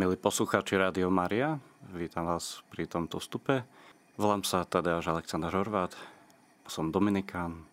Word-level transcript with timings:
Milí 0.00 0.16
poslucháči 0.16 0.80
Rádio 0.80 1.12
Maria, 1.12 1.60
vítam 1.92 2.24
vás 2.24 2.64
pri 2.72 2.88
tomto 2.88 3.20
vstupe. 3.20 3.68
Volám 4.16 4.40
sa 4.48 4.64
Tadeáš 4.64 5.12
Aleksandr 5.12 5.52
Horvát, 5.52 5.92
som 6.64 6.88
Dominikán 6.88 7.68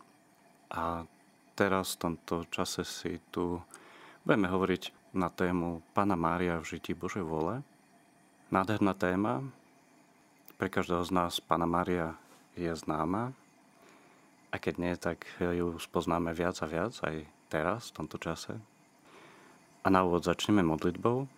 a 0.68 1.08
teraz 1.55 1.96
v 1.96 2.00
tomto 2.04 2.44
čase 2.52 2.84
si 2.84 3.24
tu 3.32 3.63
budeme 4.28 4.52
hovoriť 4.52 5.16
na 5.16 5.32
tému 5.32 5.79
Pana 5.96 6.20
Mária 6.20 6.60
v 6.60 6.68
žití 6.76 6.92
Božej 6.92 7.24
vole. 7.24 7.63
Nádherná 8.52 8.91
téma, 8.91 9.48
pre 10.59 10.68
každého 10.68 11.07
z 11.07 11.16
nás 11.16 11.39
Pana 11.39 11.64
Mária 11.64 12.20
je 12.59 12.75
známa, 12.75 13.32
a 14.52 14.59
keď 14.59 14.73
nie, 14.84 14.91
tak 15.00 15.23
ju 15.39 15.80
spoznáme 15.80 16.36
viac 16.36 16.59
a 16.59 16.68
viac 16.68 16.91
aj 17.07 17.23
teraz, 17.48 17.96
v 17.96 18.04
tomto 18.04 18.20
čase. 18.20 18.59
A 19.80 19.88
na 19.88 20.04
úvod 20.04 20.28
začneme 20.28 20.59
modlitbou, 20.59 21.32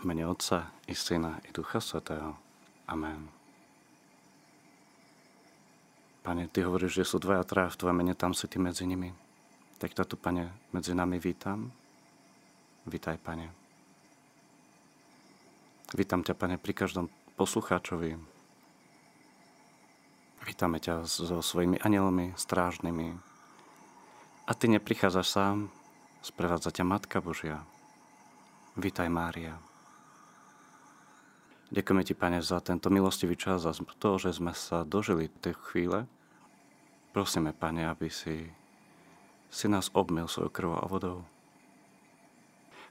v 0.00 0.08
mene 0.08 0.24
Otca 0.24 0.72
i 0.88 0.96
Syna 0.96 1.36
i 1.44 1.52
Ducha 1.52 1.76
Svetého. 1.76 2.32
Amen. 2.88 3.28
Pane, 6.24 6.48
Ty 6.48 6.64
hovoríš, 6.64 7.04
že 7.04 7.04
sú 7.04 7.20
dvaja 7.20 7.44
traja 7.44 7.68
v 7.68 7.78
Tvojom 7.84 7.96
mene, 8.00 8.16
tam 8.16 8.32
si 8.32 8.48
Ty 8.48 8.64
medzi 8.64 8.88
nimi. 8.88 9.12
Tak 9.76 9.92
ťa 9.92 10.08
tu, 10.08 10.16
Pane, 10.16 10.52
medzi 10.72 10.96
nami 10.96 11.20
vítam. 11.20 11.68
Vítaj, 12.88 13.20
Pane. 13.20 13.52
Vítam 15.92 16.24
ťa, 16.24 16.32
Pane, 16.32 16.56
pri 16.56 16.72
každom 16.72 17.12
poslucháčovi. 17.36 18.16
Vítame 20.48 20.80
ťa 20.80 21.04
so 21.04 21.44
svojimi 21.44 21.76
anielmi, 21.76 22.32
strážnymi. 22.40 23.20
A 24.48 24.52
Ty 24.56 24.64
neprichádzaš 24.80 25.28
sám, 25.28 25.56
sprevádza 26.24 26.72
ťa 26.72 26.84
Matka 26.88 27.20
Božia. 27.20 27.64
Vítaj, 28.80 29.12
Mária. 29.12 29.69
Ďakujeme 31.70 32.02
Ti, 32.02 32.14
Pane, 32.18 32.42
za 32.42 32.58
tento 32.58 32.90
milostivý 32.90 33.38
čas 33.38 33.62
a 33.62 33.70
to, 33.70 34.10
že 34.18 34.42
sme 34.42 34.50
sa 34.50 34.82
dožili 34.82 35.30
tej 35.30 35.54
chvíle. 35.70 36.10
Prosíme, 37.14 37.54
Pane, 37.54 37.86
aby 37.86 38.10
si, 38.10 38.50
si 39.54 39.66
nás 39.70 39.86
obmil 39.94 40.26
svojou 40.26 40.50
krvou 40.50 40.82
a 40.82 40.90
vodou. 40.90 41.22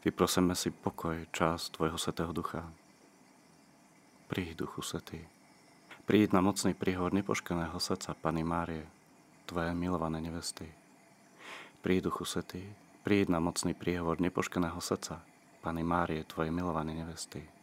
Vyprosíme 0.08 0.56
si 0.56 0.72
pokoj, 0.72 1.28
čas 1.36 1.68
Tvojho 1.76 2.00
Svetého 2.00 2.32
Ducha. 2.32 2.72
Príď, 4.32 4.64
Duchu 4.64 4.80
Svetý. 4.80 5.28
Príď 6.08 6.32
na 6.32 6.40
mocný 6.40 6.72
príhovor 6.72 7.12
nepoškeného 7.12 7.76
srdca 7.84 8.16
Pany 8.16 8.48
Márie, 8.48 8.88
Tvoje 9.44 9.76
milované 9.76 10.24
nevesty. 10.24 10.72
Príď, 11.84 12.08
Duchu 12.08 12.24
Svetý. 12.24 12.64
Príď 13.04 13.28
na 13.28 13.44
mocný 13.44 13.76
príhovor 13.76 14.24
nepoškeného 14.24 14.80
srdca 14.80 15.20
Pany 15.60 15.84
Márie, 15.84 16.24
Tvoje 16.24 16.48
milované 16.48 16.96
nevesty 16.96 17.59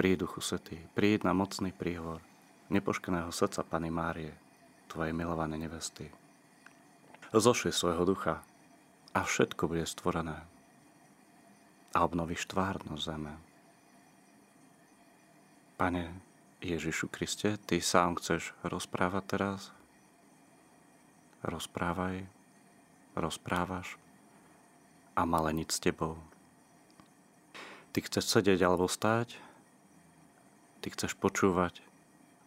Príď, 0.00 0.24
Duchu 0.24 0.40
Svetý, 0.40 0.80
príď 0.96 1.28
na 1.28 1.36
mocný 1.36 1.76
príhovor 1.76 2.24
nepoškeného 2.72 3.28
srdca 3.28 3.60
Pany 3.60 3.92
Márie, 3.92 4.32
Tvojej 4.88 5.12
milované 5.12 5.60
nevesty. 5.60 6.08
Zošli 7.36 7.68
svojho 7.68 8.08
ducha 8.08 8.40
a 9.12 9.20
všetko 9.20 9.68
bude 9.68 9.84
stvorené 9.84 10.40
a 11.92 11.98
obnovíš 12.00 12.48
tvárnosť 12.48 13.02
zeme. 13.04 13.36
Pane 15.76 16.16
Ježišu 16.64 17.12
Kriste, 17.12 17.60
Ty 17.60 17.84
sám 17.84 18.16
chceš 18.16 18.56
rozprávať 18.64 19.36
teraz? 19.36 19.68
Rozprávaj, 21.44 22.24
rozprávaš 23.20 24.00
a 25.12 25.28
maleniť 25.28 25.68
s 25.68 25.76
Tebou. 25.76 26.16
Ty 27.92 27.98
chceš 28.00 28.40
sedieť 28.40 28.64
alebo 28.64 28.88
stáť, 28.88 29.49
Ty 30.80 30.86
chceš 30.96 31.12
počúvať 31.20 31.84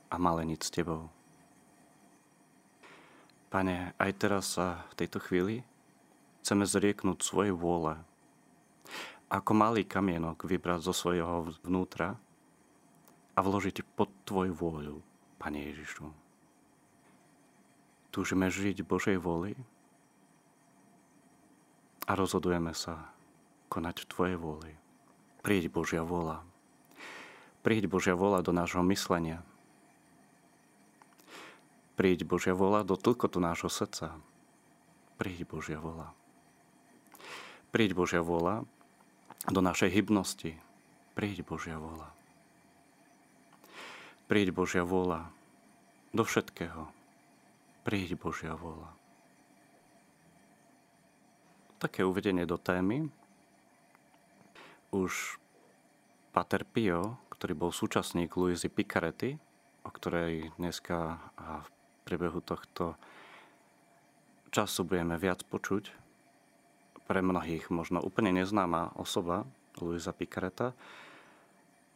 a 0.10 0.18
maleniť 0.18 0.60
s 0.62 0.74
Tebou. 0.74 1.10
Pane, 3.54 3.94
aj 4.02 4.12
teraz 4.18 4.58
sa 4.58 4.82
v 4.90 5.06
tejto 5.06 5.22
chvíli 5.22 5.62
chceme 6.42 6.66
zrieknúť 6.66 7.22
svojej 7.22 7.54
vôle. 7.54 8.02
Ako 9.30 9.54
malý 9.54 9.86
kamienok 9.86 10.50
vybrať 10.50 10.82
zo 10.82 10.94
svojho 10.94 11.54
vnútra 11.62 12.18
a 13.34 13.40
vložiť 13.42 13.86
pod 13.94 14.10
Tvoju 14.26 14.54
vôľu, 14.58 14.98
Pane 15.38 15.70
Ježišu. 15.70 16.10
Túžime 18.14 18.50
žiť 18.50 18.86
Božej 18.86 19.18
vôli 19.22 19.54
a 22.06 22.18
rozhodujeme 22.18 22.74
sa 22.74 23.14
konať 23.70 24.06
v 24.06 24.10
Tvojej 24.10 24.38
vôli. 24.38 24.74
Príď 25.42 25.74
Božia 25.74 26.06
vôľa. 26.06 26.53
Príď 27.64 27.88
Božia 27.88 28.12
vola 28.12 28.44
do 28.44 28.52
nášho 28.52 28.84
myslenia. 28.92 29.40
Príď 31.96 32.28
Božia 32.28 32.52
vola 32.52 32.84
do 32.84 33.00
tlkotu 33.00 33.40
nášho 33.40 33.72
srdca. 33.72 34.20
Príď 35.16 35.48
Božia 35.48 35.80
vola. 35.80 36.12
Príď 37.72 37.96
Božia 37.96 38.20
vola 38.20 38.68
do 39.48 39.64
našej 39.64 39.96
hybnosti. 39.96 40.60
Príď 41.16 41.48
Božia 41.48 41.80
vola. 41.80 42.12
Príď 44.28 44.52
Božia 44.52 44.84
vola 44.84 45.32
do 46.12 46.28
všetkého. 46.28 46.92
Príď 47.88 48.20
Božia 48.20 48.60
vola. 48.60 48.92
Také 51.80 52.04
uvedenie 52.04 52.44
do 52.44 52.60
témy. 52.60 53.08
Už 54.92 55.40
Pater 56.34 56.66
Pio, 56.66 57.22
ktorý 57.44 57.60
bol 57.60 57.76
súčasník 57.76 58.40
Luizy 58.40 58.72
Picarety, 58.72 59.36
o 59.84 59.92
ktorej 59.92 60.56
dneska 60.56 61.20
a 61.36 61.60
v 61.60 61.68
priebehu 62.08 62.40
tohto 62.40 62.96
času 64.48 64.88
budeme 64.88 65.20
viac 65.20 65.44
počuť. 65.52 65.92
Pre 67.04 67.20
mnohých 67.20 67.68
možno 67.68 68.00
úplne 68.00 68.32
neznáma 68.32 68.96
osoba, 68.96 69.44
Luisa 69.84 70.16
Picareta. 70.16 70.72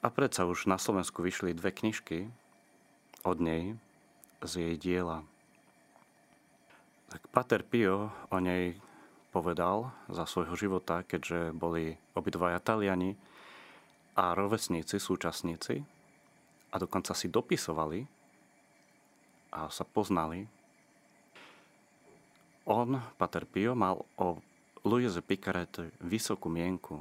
A 0.04 0.12
predsa 0.12 0.44
už 0.44 0.68
na 0.68 0.76
Slovensku 0.76 1.24
vyšli 1.24 1.56
dve 1.56 1.72
knižky 1.72 2.28
od 3.24 3.40
nej 3.40 3.80
z 4.44 4.52
jej 4.52 4.76
diela. 4.76 5.24
Tak 7.08 7.24
Pater 7.32 7.64
Pio 7.64 8.12
o 8.12 8.38
nej 8.44 8.76
povedal 9.32 9.96
za 10.12 10.28
svojho 10.28 10.60
života, 10.60 11.08
keďže 11.08 11.56
boli 11.56 11.96
obidvaja 12.20 12.60
Taliani, 12.60 13.16
a 14.18 14.34
rovesníci, 14.34 14.98
súčasníci 14.98 15.86
a 16.74 16.76
dokonca 16.82 17.14
si 17.14 17.30
dopisovali 17.30 18.02
a 19.54 19.70
sa 19.70 19.86
poznali. 19.86 20.50
On, 22.66 22.98
Pater 23.16 23.46
Pio, 23.46 23.78
mal 23.78 24.02
o 24.18 24.42
Louise 24.84 25.22
Picaret 25.22 25.72
vysokú 26.02 26.50
mienku. 26.50 27.00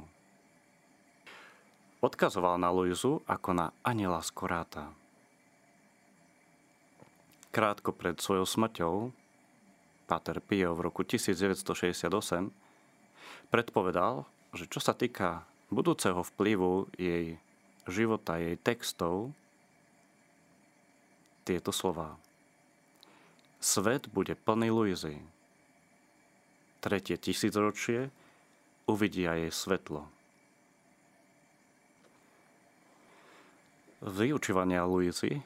Odkazoval 1.99 2.61
na 2.61 2.69
Luizu 2.69 3.25
ako 3.25 3.49
na 3.57 3.67
aniela 3.81 4.21
z. 4.21 4.31
Krátko 7.49 7.89
pred 7.89 8.21
svojou 8.21 8.45
smrťou 8.45 9.09
Pater 10.05 10.39
Pio 10.39 10.71
v 10.77 10.87
roku 10.87 11.01
1968 11.03 12.53
predpovedal, 13.51 14.23
že 14.55 14.69
čo 14.69 14.79
sa 14.79 14.95
týka 14.95 15.43
budúceho 15.69 16.23
vplyvu 16.23 16.87
jej 16.95 17.39
života, 17.87 18.39
jej 18.39 18.55
textov, 18.59 19.31
tieto 21.47 21.71
slova. 21.71 22.19
Svet 23.63 24.11
bude 24.11 24.35
plný 24.35 24.69
Luizy. 24.69 25.17
Tretie 26.83 27.17
tisícročie 27.17 28.11
uvidia 28.85 29.35
jej 29.35 29.51
svetlo. 29.51 30.07
Vyučívania 34.03 34.85
Luizy, 34.85 35.41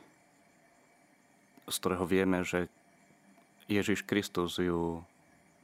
z 1.71 1.75
ktorého 1.79 2.03
vieme, 2.03 2.44
že 2.44 2.67
Ježiš 3.71 4.03
Kristus 4.03 4.59
ju 4.59 5.00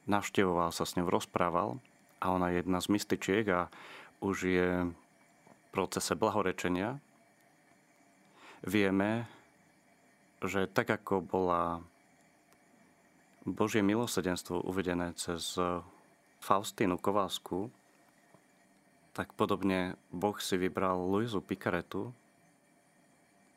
navštevoval, 0.08 0.72
sa 0.72 0.88
s 0.88 0.96
ňou 0.96 1.12
rozprával 1.12 1.84
a 2.24 2.32
ona 2.32 2.50
je 2.50 2.64
jedna 2.64 2.80
z 2.80 2.88
mystičiek 2.96 3.46
a 3.52 3.68
už 4.20 4.38
je 4.44 4.70
v 4.90 5.66
procese 5.70 6.18
blahorečenia. 6.18 6.98
Vieme, 8.66 9.30
že 10.42 10.66
tak 10.66 10.90
ako 10.90 11.22
bola 11.22 11.82
Božie 13.48 13.86
milosedenstvo 13.86 14.66
uvedené 14.66 15.14
cez 15.16 15.56
Faustínu 16.42 16.98
Kovásku, 17.00 17.72
tak 19.18 19.34
podobne 19.34 19.98
Boh 20.14 20.38
si 20.38 20.60
vybral 20.60 21.02
Luizu 21.02 21.42
Pikaretu, 21.42 22.14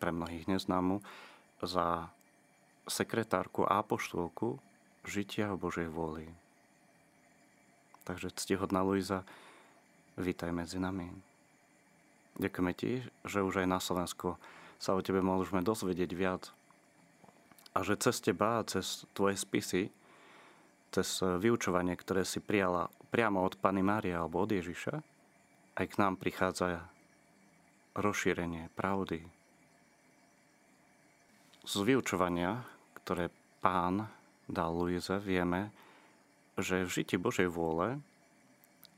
pre 0.00 0.16
mnohých 0.16 0.48
neznámu, 0.48 1.04
za 1.60 2.08
sekretárku 2.88 3.68
a 3.68 3.84
apoštolku 3.84 4.56
žitia 5.04 5.52
Božej 5.52 5.92
vôli. 5.92 6.24
Takže 8.08 8.32
ctihodná 8.32 8.80
Luisa, 8.80 9.28
Vítaj 10.20 10.52
medzi 10.52 10.76
nami. 10.76 11.08
Ďakujeme 12.36 12.72
ti, 12.76 13.00
že 13.24 13.40
už 13.40 13.64
aj 13.64 13.68
na 13.72 13.80
Slovensku 13.80 14.36
sa 14.76 14.92
o 14.92 15.00
tebe 15.00 15.24
môžeme 15.24 15.64
dozvedieť 15.64 16.10
viac. 16.12 16.52
A 17.72 17.80
že 17.80 17.96
cez 17.96 18.20
teba 18.20 18.60
cez 18.68 19.08
tvoje 19.16 19.40
spisy, 19.40 19.88
cez 20.92 21.08
vyučovanie, 21.24 21.96
ktoré 21.96 22.28
si 22.28 22.36
prijala 22.36 22.92
priamo 23.08 23.40
od 23.40 23.56
Pany 23.64 23.80
Mária 23.80 24.20
alebo 24.20 24.44
od 24.44 24.52
Ježiša, 24.52 25.00
aj 25.80 25.86
k 25.88 25.96
nám 25.96 26.20
prichádza 26.20 26.84
rozšírenie 27.96 28.68
pravdy. 28.76 29.24
Z 31.64 31.80
vyučovania, 31.80 32.60
ktoré 33.00 33.32
pán 33.64 34.04
dal 34.44 34.76
Luize, 34.76 35.16
vieme, 35.16 35.72
že 36.60 36.84
v 36.84 36.92
žiti 36.92 37.16
Božej 37.16 37.48
vôle 37.48 37.96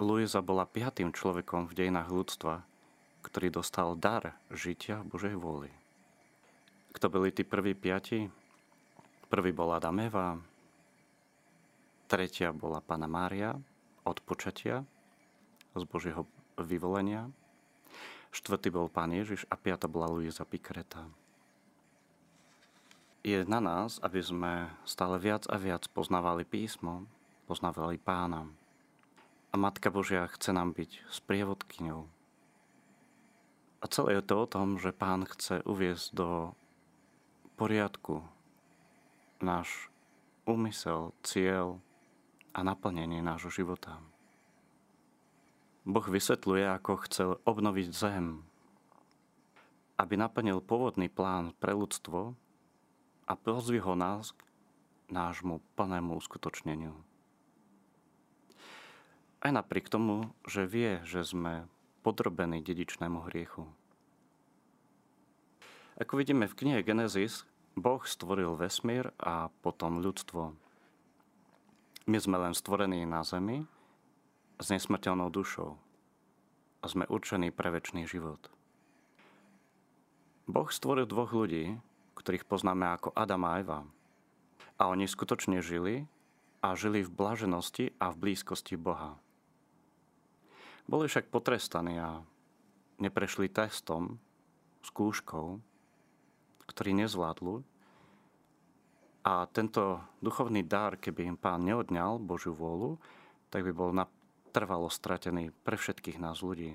Luisa 0.03 0.43
bola 0.43 0.67
piatým 0.67 1.15
človekom 1.15 1.71
v 1.71 1.77
dejinách 1.79 2.11
ľudstva, 2.11 2.67
ktorý 3.23 3.55
dostal 3.55 3.95
dar 3.95 4.35
žitia 4.51 5.07
Božej 5.07 5.39
vôli. 5.39 5.71
Kto 6.93 7.07
boli 7.09 7.31
tí 7.31 7.47
prví 7.47 7.73
piati? 7.79 8.27
Prvý 9.31 9.55
bol 9.55 9.73
Adam 9.73 9.97
Eva, 10.03 10.37
tretia 12.05 12.53
bola 12.53 12.85
Pana 12.85 13.09
Mária 13.09 13.57
od 14.05 14.21
počatia 14.21 14.85
z 15.73 15.83
Božieho 15.89 16.29
vyvolenia, 16.61 17.33
štvrtý 18.37 18.69
bol 18.69 18.93
Pán 18.93 19.17
Ježiš 19.17 19.49
a 19.49 19.57
piata 19.57 19.89
bola 19.89 20.13
Luisa 20.13 20.45
Pikreta. 20.45 21.09
Je 23.25 23.41
na 23.49 23.65
nás, 23.65 23.97
aby 24.05 24.21
sme 24.21 24.69
stále 24.85 25.17
viac 25.17 25.49
a 25.49 25.57
viac 25.57 25.89
poznávali 25.97 26.45
písmo, 26.45 27.09
poznávali 27.49 27.97
pána. 27.97 28.45
A 29.53 29.61
Matka 29.61 29.93
Božia 29.93 30.25
chce 30.33 30.57
nám 30.57 30.73
byť 30.73 31.05
sprievodkyňou, 31.13 32.09
a 33.83 33.91
celé 33.91 34.23
je 34.23 34.23
to 34.23 34.47
o 34.47 34.47
tom, 34.47 34.79
že 34.79 34.95
pán 34.95 35.27
chce 35.27 35.59
uviezť 35.67 36.15
do 36.15 36.55
poriadku 37.59 38.23
náš 39.43 39.91
úmysel, 40.47 41.11
cieľ 41.27 41.83
a 42.55 42.63
naplnenie 42.63 43.19
nášho 43.19 43.51
života. 43.51 43.99
Boh 45.83 46.07
vysvetľuje, 46.07 46.65
ako 46.79 46.93
chcel 47.11 47.31
obnoviť 47.43 47.89
zem, 47.91 48.47
aby 49.99 50.15
naplnil 50.15 50.63
pôvodný 50.63 51.11
plán 51.11 51.51
pre 51.59 51.75
ľudstvo 51.75 52.39
a 53.27 53.33
pozvihol 53.35 53.99
nás 53.99 54.31
k 54.31 54.47
nášmu 55.11 55.59
plnému 55.75 56.23
uskutočneniu. 56.23 56.95
Aj 59.43 59.51
napriek 59.51 59.91
tomu, 59.91 60.31
že 60.47 60.71
vie, 60.71 61.03
že 61.03 61.27
sme 61.27 61.67
podrobený 62.07 62.63
dedičnému 62.63 63.27
hriechu. 63.27 63.67
Ako 65.99 66.15
vidíme 66.15 66.47
v 66.47 66.55
knihe 66.55 66.87
Genesis, 66.87 67.43
Boh 67.75 67.99
stvoril 68.07 68.55
vesmír 68.55 69.11
a 69.19 69.51
potom 69.67 69.99
ľudstvo. 69.99 70.55
My 72.07 72.19
sme 72.23 72.39
len 72.39 72.55
stvorení 72.55 73.03
na 73.03 73.27
zemi 73.27 73.67
s 74.63 74.71
nesmrteľnou 74.71 75.27
dušou 75.35 75.75
a 76.79 76.85
sme 76.87 77.11
určení 77.11 77.51
pre 77.51 77.75
väčší 77.75 78.07
život. 78.07 78.47
Boh 80.47 80.71
stvoril 80.71 81.11
dvoch 81.11 81.35
ľudí, 81.35 81.83
ktorých 82.15 82.47
poznáme 82.47 82.95
ako 82.95 83.11
Adam 83.19 83.43
a 83.43 83.59
Eva. 83.59 83.81
A 84.79 84.87
oni 84.87 85.11
skutočne 85.11 85.59
žili 85.59 86.07
a 86.63 86.79
žili 86.79 87.03
v 87.03 87.11
blaženosti 87.11 87.91
a 87.99 88.15
v 88.15 88.21
blízkosti 88.23 88.79
Boha. 88.79 89.19
Boli 90.87 91.07
však 91.09 91.31
potrestaní 91.33 91.99
a 91.99 92.23
neprešli 92.99 93.51
testom, 93.51 94.19
skúškou, 94.83 95.63
ktorý 96.71 96.91
nezvládlu. 97.07 97.63
A 99.23 99.47
tento 99.55 100.03
duchovný 100.19 100.67
dar, 100.67 100.99
keby 100.99 101.35
im 101.35 101.39
pán 101.39 101.63
neodňal 101.63 102.19
Božiu 102.19 102.55
vôľu, 102.59 102.99
tak 103.55 103.63
by 103.63 103.71
bol 103.71 103.95
trvalo 104.51 104.91
stratený 104.91 105.55
pre 105.63 105.79
všetkých 105.79 106.19
nás 106.19 106.43
ľudí. 106.43 106.75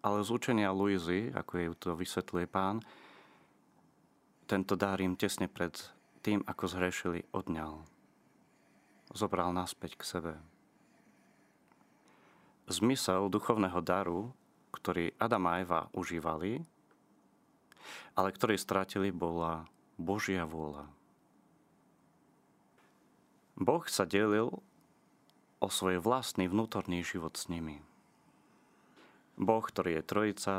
Ale 0.00 0.24
z 0.24 0.30
učenia 0.32 0.72
Luizy, 0.72 1.28
ako 1.34 1.52
jej 1.58 1.68
to 1.76 1.90
vysvetľuje 1.92 2.46
pán, 2.48 2.80
tento 4.48 4.80
dar 4.80 4.96
im 5.04 5.12
tesne 5.12 5.44
pred 5.44 5.76
tým, 6.24 6.40
ako 6.48 6.64
zhrešili, 6.72 7.28
odňal. 7.36 7.84
Zobral 9.12 9.52
naspäť 9.52 10.00
k 10.00 10.08
sebe. 10.08 10.32
Zmysel 12.68 13.32
duchovného 13.32 13.80
daru, 13.80 14.28
ktorý 14.76 15.16
Adam 15.16 15.48
a 15.48 15.64
Eva 15.64 15.80
užívali, 15.96 16.60
ale 18.12 18.28
ktorý 18.28 18.60
strátili, 18.60 19.08
bola 19.08 19.64
Božia 19.96 20.44
vôľa. 20.44 20.84
Boh 23.56 23.84
sa 23.88 24.04
delil 24.04 24.52
o 25.58 25.68
svoj 25.72 25.96
vlastný 25.98 26.44
vnútorný 26.44 27.00
život 27.00 27.40
s 27.40 27.48
nimi. 27.48 27.80
Boh, 29.40 29.64
ktorý 29.64 29.98
je 29.98 30.04
trojica, 30.04 30.54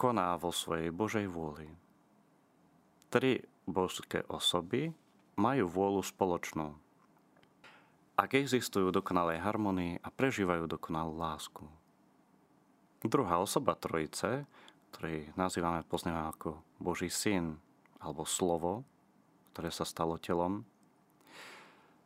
koná 0.00 0.34
vo 0.40 0.48
svojej 0.48 0.88
Božej 0.88 1.28
vôli. 1.28 1.68
Tri 3.12 3.44
božské 3.68 4.24
osoby 4.32 4.96
majú 5.36 5.68
vôľu 5.68 6.02
spoločnú 6.08 6.83
ak 8.14 8.38
existujú 8.38 8.94
dokonalej 8.94 9.42
harmonii 9.42 9.98
a 9.98 10.08
prežívajú 10.14 10.70
dokonalú 10.70 11.18
lásku. 11.18 11.66
Druhá 13.02 13.42
osoba 13.42 13.74
trojice, 13.74 14.46
ktorý 14.94 15.34
nazývame, 15.34 15.82
poznáme 15.82 16.30
ako 16.30 16.62
Boží 16.78 17.10
syn 17.10 17.58
alebo 17.98 18.22
slovo, 18.22 18.86
ktoré 19.50 19.74
sa 19.74 19.82
stalo 19.82 20.14
telom, 20.22 20.62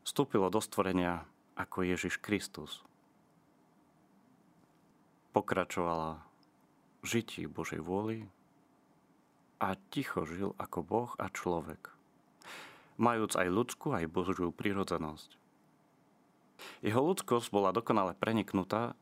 vstúpilo 0.01 0.49
do 0.49 0.65
stvorenia 0.65 1.29
ako 1.61 1.85
Ježiš 1.85 2.17
Kristus. 2.25 2.81
Pokračovala 5.37 6.25
v 7.01 7.05
žití 7.05 7.45
Božej 7.45 7.85
vôli 7.85 8.25
a 9.61 9.77
ticho 9.93 10.25
žil 10.25 10.57
ako 10.57 10.79
Boh 10.81 11.11
a 11.21 11.29
človek, 11.29 11.93
majúc 12.97 13.37
aj 13.37 13.49
ľudskú, 13.53 13.93
aj 13.93 14.09
Božiu 14.09 14.49
prírodzenosť. 14.51 15.48
Jeho 16.83 17.01
ľudskosť 17.03 17.51
bola 17.51 17.75
dokonale 17.75 18.15
preniknutá 18.15 18.95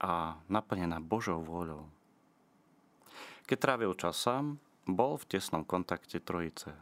a 0.00 0.40
naplnená 0.48 0.98
Božou 0.98 1.44
vôľou. 1.44 1.86
Keď 3.44 3.58
trávil 3.58 3.92
čas 3.98 4.16
sám, 4.16 4.62
bol 4.86 5.18
v 5.18 5.28
tesnom 5.36 5.66
kontakte 5.66 6.22
Trojice. 6.22 6.72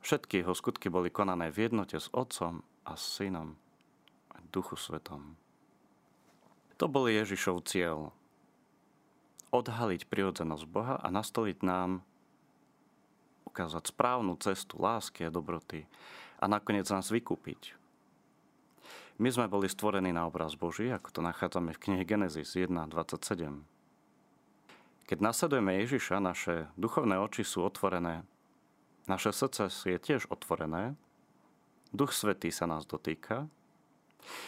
Všetky 0.00 0.40
jeho 0.40 0.56
skutky 0.56 0.88
boli 0.88 1.12
konané 1.12 1.52
v 1.52 1.68
jednote 1.68 2.00
s 2.00 2.08
Otcom 2.10 2.64
a 2.88 2.96
s 2.96 3.20
Synom 3.20 3.54
a 4.32 4.40
Duchu 4.48 4.80
Svetom. 4.80 5.36
To 6.80 6.88
bol 6.88 7.04
Ježišov 7.12 7.68
cieľ. 7.68 8.16
Odhaliť 9.52 10.08
prirodzenosť 10.08 10.64
Boha 10.64 10.96
a 10.96 11.12
nastoliť 11.12 11.58
nám 11.60 12.00
ukázať 13.44 13.92
správnu 13.92 14.40
cestu 14.40 14.80
lásky 14.80 15.28
a 15.28 15.34
dobroty 15.34 15.84
a 16.40 16.48
nakoniec 16.48 16.88
nás 16.88 17.12
vykúpiť 17.12 17.79
my 19.20 19.28
sme 19.28 19.52
boli 19.52 19.68
stvorení 19.68 20.16
na 20.16 20.24
obraz 20.24 20.56
Boží, 20.56 20.88
ako 20.88 21.12
to 21.12 21.20
nachádzame 21.20 21.76
v 21.76 21.82
knihe 21.84 22.08
Genesis 22.08 22.56
1.27. 22.56 23.52
Keď 25.04 25.18
nasledujeme 25.20 25.76
Ježiša, 25.84 26.24
naše 26.24 26.72
duchovné 26.80 27.20
oči 27.20 27.44
sú 27.44 27.60
otvorené, 27.60 28.24
naše 29.04 29.36
srdce 29.36 29.68
je 29.68 30.00
tiež 30.00 30.32
otvorené, 30.32 30.96
Duch 31.92 32.16
Svetý 32.16 32.48
sa 32.48 32.64
nás 32.64 32.88
dotýka 32.88 33.44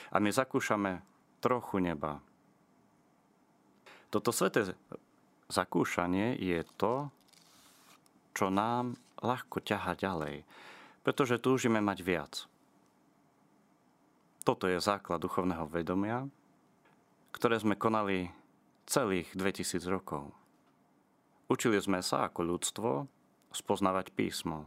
a 0.09 0.17
my 0.17 0.31
zakúšame 0.33 1.05
trochu 1.45 1.83
neba. 1.83 2.25
Toto 4.09 4.33
sveté 4.33 4.73
zakúšanie 5.53 6.39
je 6.41 6.65
to, 6.81 7.13
čo 8.33 8.49
nám 8.49 8.97
ľahko 9.21 9.61
ťaha 9.61 10.01
ďalej, 10.01 10.49
pretože 11.05 11.43
túžime 11.45 11.85
mať 11.85 11.99
viac– 12.01 12.33
toto 14.43 14.67
je 14.67 14.83
základ 14.83 15.23
duchovného 15.23 15.67
vedomia, 15.71 16.27
ktoré 17.33 17.57
sme 17.59 17.79
konali 17.79 18.29
celých 18.85 19.31
2000 19.39 19.83
rokov. 19.89 20.35
Učili 21.47 21.79
sme 21.79 22.03
sa 22.03 22.27
ako 22.27 22.41
ľudstvo 22.45 22.91
spoznávať 23.55 24.11
písmo, 24.13 24.67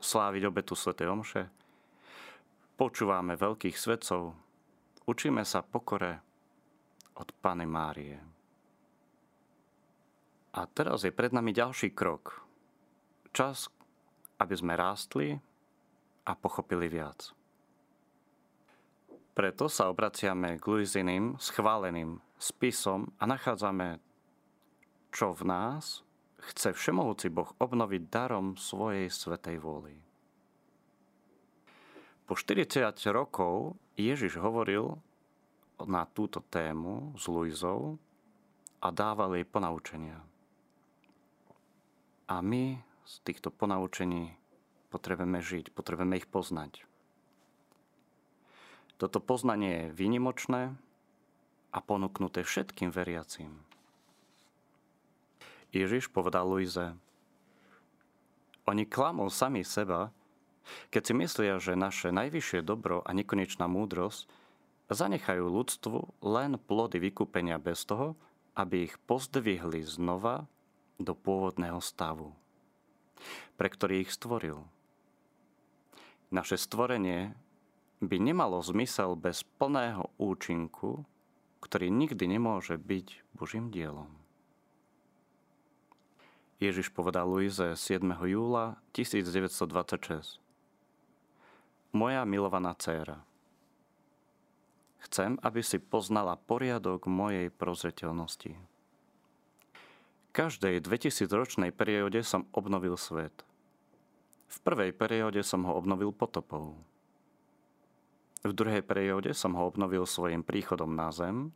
sláviť 0.00 0.42
obetu 0.48 0.74
Sv. 0.78 0.94
Omše, 0.96 1.50
počúvame 2.80 3.36
veľkých 3.36 3.76
svedcov, 3.76 4.32
učíme 5.04 5.42
sa 5.44 5.60
pokore 5.60 6.22
od 7.18 7.28
Pany 7.42 7.66
Márie. 7.66 8.18
A 10.54 10.70
teraz 10.70 11.02
je 11.02 11.10
pred 11.10 11.34
nami 11.34 11.50
ďalší 11.50 11.90
krok. 11.90 12.46
Čas, 13.34 13.66
aby 14.38 14.54
sme 14.54 14.78
rástli 14.78 15.34
a 16.22 16.32
pochopili 16.38 16.86
viac. 16.86 17.34
Preto 19.34 19.66
sa 19.66 19.90
obraciame 19.90 20.62
k 20.62 20.64
Luiziným 20.70 21.34
schváleným 21.42 22.22
spisom 22.38 23.10
a 23.18 23.26
nachádzame, 23.26 23.98
čo 25.10 25.34
v 25.34 25.42
nás 25.42 26.06
chce 26.38 26.70
Všemohúci 26.70 27.34
Boh 27.34 27.50
obnoviť 27.58 28.02
darom 28.14 28.54
svojej 28.54 29.10
svetej 29.10 29.58
vôly. 29.58 29.98
Po 32.30 32.38
40 32.38 32.94
rokov 33.10 33.74
Ježiš 33.98 34.38
hovoril 34.38 35.02
na 35.82 36.06
túto 36.06 36.38
tému 36.38 37.18
s 37.18 37.26
Luizou 37.26 37.98
a 38.78 38.88
dával 38.94 39.34
jej 39.34 39.46
ponaučenia. 39.50 40.22
A 42.30 42.38
my 42.38 42.78
z 43.02 43.14
týchto 43.26 43.50
ponaučení 43.50 44.38
potrebujeme 44.94 45.42
žiť, 45.42 45.74
potrebujeme 45.74 46.22
ich 46.22 46.30
poznať. 46.30 46.93
Toto 48.98 49.18
poznanie 49.18 49.90
je 49.90 49.94
výnimočné 49.96 50.74
a 51.74 51.78
ponúknuté 51.82 52.46
všetkým 52.46 52.94
veriacím. 52.94 53.50
Ježiš 55.74 56.06
povedal 56.06 56.46
Luize, 56.46 56.94
oni 58.64 58.86
klamú 58.86 59.26
sami 59.28 59.66
seba, 59.66 60.14
keď 60.88 61.02
si 61.04 61.12
myslia, 61.18 61.54
že 61.60 61.76
naše 61.76 62.08
najvyššie 62.14 62.64
dobro 62.64 63.04
a 63.04 63.10
nekonečná 63.12 63.68
múdrosť 63.68 64.24
zanechajú 64.88 65.44
ľudstvu 65.44 66.24
len 66.24 66.56
plody 66.56 67.02
vykúpenia 67.02 67.60
bez 67.60 67.84
toho, 67.84 68.16
aby 68.54 68.88
ich 68.88 68.94
pozdvihli 69.04 69.82
znova 69.84 70.46
do 70.96 71.12
pôvodného 71.12 71.82
stavu, 71.82 72.32
pre 73.58 73.68
ktorý 73.68 74.06
ich 74.06 74.14
stvoril. 74.14 74.62
Naše 76.30 76.56
stvorenie 76.56 77.34
by 78.06 78.16
nemalo 78.20 78.60
zmysel 78.60 79.16
bez 79.18 79.44
plného 79.60 80.10
účinku, 80.20 81.04
ktorý 81.64 81.88
nikdy 81.88 82.24
nemôže 82.28 82.76
byť 82.76 83.36
Božím 83.36 83.72
dielom. 83.72 84.12
Ježiš 86.62 86.94
povedal 86.94 87.28
Luize 87.28 87.76
7. 87.76 88.04
júla 88.24 88.78
1926. 88.94 90.40
Moja 91.94 92.22
milovaná 92.26 92.74
dcéra, 92.74 93.22
chcem, 95.04 95.36
aby 95.44 95.60
si 95.60 95.78
poznala 95.78 96.34
poriadok 96.34 97.06
mojej 97.06 97.52
prozreteľnosti. 97.52 98.56
Každej 100.34 100.82
2000-ročnej 100.82 101.70
perióde 101.70 102.26
som 102.26 102.50
obnovil 102.50 102.98
svet. 102.98 103.46
V 104.50 104.56
prvej 104.66 104.90
perióde 104.90 105.46
som 105.46 105.62
ho 105.62 105.78
obnovil 105.78 106.10
potopou. 106.10 106.74
V 108.44 108.52
druhej 108.52 108.84
perióde 108.84 109.32
som 109.32 109.56
ho 109.56 109.64
obnovil 109.64 110.04
svojim 110.04 110.44
príchodom 110.44 110.92
na 110.92 111.08
zem 111.08 111.48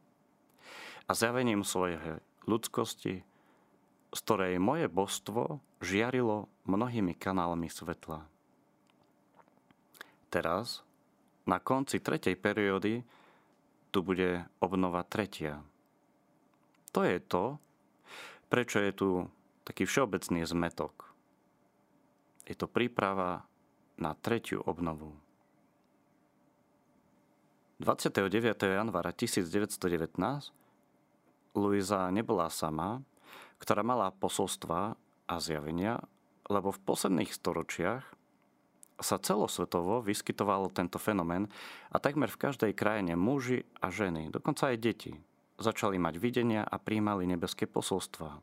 a 1.04 1.12
zjavením 1.12 1.60
svojej 1.60 2.24
ľudskosti, 2.48 3.20
z 4.08 4.18
ktorej 4.24 4.56
moje 4.56 4.88
božstvo 4.88 5.60
žiarilo 5.84 6.48
mnohými 6.64 7.12
kanálmi 7.12 7.68
svetla. 7.68 8.24
Teraz, 10.32 10.80
na 11.44 11.60
konci 11.60 12.00
tretej 12.00 12.40
periódy, 12.40 13.04
tu 13.92 14.00
bude 14.00 14.48
obnova 14.56 15.04
tretia. 15.04 15.60
To 16.96 17.04
je 17.04 17.20
to, 17.20 17.60
prečo 18.48 18.80
je 18.80 18.92
tu 18.96 19.08
taký 19.68 19.84
všeobecný 19.84 20.40
zmetok. 20.48 21.12
Je 22.48 22.56
to 22.56 22.64
príprava 22.64 23.44
na 24.00 24.16
tretiu 24.16 24.64
obnovu. 24.64 25.27
29. 27.78 28.58
januára 28.74 29.14
1919 29.14 30.18
Luisa 31.54 32.10
nebola 32.10 32.50
sama, 32.50 33.06
ktorá 33.62 33.86
mala 33.86 34.10
posolstva 34.10 34.98
a 35.30 35.34
zjavenia, 35.38 36.02
lebo 36.50 36.74
v 36.74 36.82
posledných 36.82 37.30
storočiach 37.30 38.02
sa 38.98 39.16
celosvetovo 39.22 40.02
vyskytoval 40.02 40.74
tento 40.74 40.98
fenomén 40.98 41.46
a 41.94 42.02
takmer 42.02 42.26
v 42.26 42.50
každej 42.50 42.74
krajine 42.74 43.14
muži 43.14 43.62
a 43.78 43.94
ženy, 43.94 44.34
dokonca 44.34 44.74
aj 44.74 44.82
deti, 44.82 45.14
začali 45.62 46.02
mať 46.02 46.18
videnia 46.18 46.66
a 46.66 46.82
príjmali 46.82 47.30
nebeské 47.30 47.70
posolstva. 47.70 48.42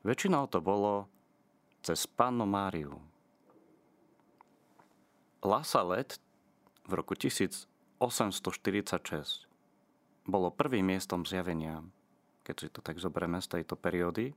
Väčšinou 0.00 0.48
to 0.48 0.64
bolo 0.64 1.12
cez 1.84 2.08
Pannu 2.08 2.48
Máriu. 2.48 2.96
Lasa 5.44 5.84
Let 5.84 6.16
v 6.88 6.92
roku 6.96 7.12
1000 7.12 7.71
846 8.02 9.46
bolo 10.26 10.50
prvým 10.50 10.90
miestom 10.90 11.22
zjavenia, 11.22 11.86
keď 12.42 12.56
si 12.58 12.66
to 12.66 12.82
tak 12.82 12.98
zoberieme 12.98 13.38
z 13.38 13.58
tejto 13.58 13.78
periódy. 13.78 14.34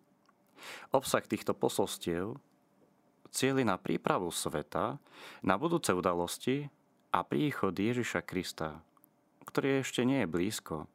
Obsah 0.94 1.26
týchto 1.26 1.58
posolstiev 1.58 2.38
cieli 3.34 3.66
na 3.66 3.82
prípravu 3.82 4.30
sveta, 4.30 5.02
na 5.42 5.58
budúce 5.58 5.98
udalosti 5.98 6.70
a 7.10 7.26
príchod 7.26 7.74
Ježiša 7.74 8.22
Krista, 8.22 8.86
ktorý 9.50 9.82
ešte 9.82 10.06
nie 10.06 10.22
je 10.22 10.30
blízko, 10.30 10.86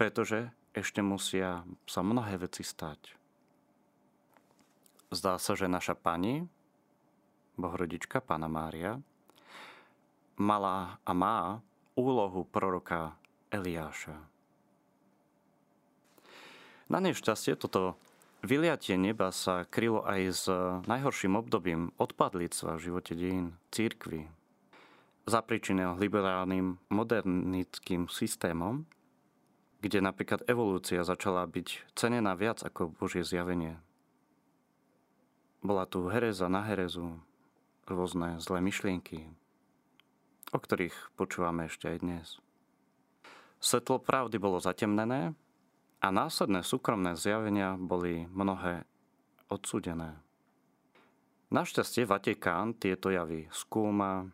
pretože 0.00 0.48
ešte 0.72 1.04
musia 1.04 1.68
sa 1.84 2.00
mnohé 2.00 2.40
veci 2.40 2.64
stať. 2.64 3.12
Zdá 5.12 5.36
sa, 5.36 5.52
že 5.52 5.68
naša 5.68 6.00
pani, 6.00 6.48
Bohrodička, 7.60 8.24
Pána 8.24 8.48
Mária, 8.48 9.04
mala 10.36 11.00
a 11.04 11.12
má 11.16 11.64
úlohu 11.96 12.44
proroka 12.44 13.16
Eliáša. 13.48 14.16
Na 16.86 17.02
nešťastie 17.02 17.58
toto 17.58 17.98
vyliatie 18.46 18.94
neba 18.94 19.34
sa 19.34 19.66
krylo 19.66 20.06
aj 20.06 20.22
s 20.30 20.44
najhorším 20.86 21.34
obdobím 21.34 21.90
odpadlictva 21.98 22.78
v 22.78 22.84
živote 22.84 23.12
dejín 23.18 23.58
církvy. 23.74 24.30
Zapričineho 25.26 25.98
liberálnym 25.98 26.78
modernickým 26.86 28.06
systémom, 28.06 28.86
kde 29.82 29.98
napríklad 29.98 30.46
evolúcia 30.46 31.02
začala 31.02 31.42
byť 31.50 31.98
cenená 31.98 32.38
viac 32.38 32.62
ako 32.62 32.94
Božie 32.94 33.26
zjavenie. 33.26 33.82
Bola 35.66 35.82
tu 35.82 36.06
hereza 36.06 36.46
na 36.46 36.62
herezu, 36.62 37.18
rôzne 37.90 38.38
zlé 38.38 38.62
myšlienky, 38.62 39.26
o 40.56 40.58
ktorých 40.58 41.12
počúvame 41.20 41.68
ešte 41.68 41.92
aj 41.92 41.98
dnes. 42.00 42.26
Svetlo 43.60 44.00
pravdy 44.00 44.40
bolo 44.40 44.56
zatemnené 44.56 45.36
a 46.00 46.08
následné 46.08 46.64
súkromné 46.64 47.12
zjavenia 47.12 47.76
boli 47.76 48.24
mnohé 48.32 48.88
odsudené. 49.52 50.16
Našťastie 51.52 52.08
Vatikán 52.08 52.72
tieto 52.72 53.12
javy 53.12 53.52
skúma 53.52 54.32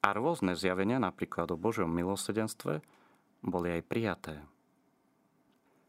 a 0.00 0.08
rôzne 0.14 0.54
zjavenia, 0.54 1.02
napríklad 1.02 1.50
o 1.50 1.58
Božom 1.58 1.90
milosedenstve, 1.90 2.78
boli 3.42 3.74
aj 3.74 3.82
prijaté. 3.90 4.34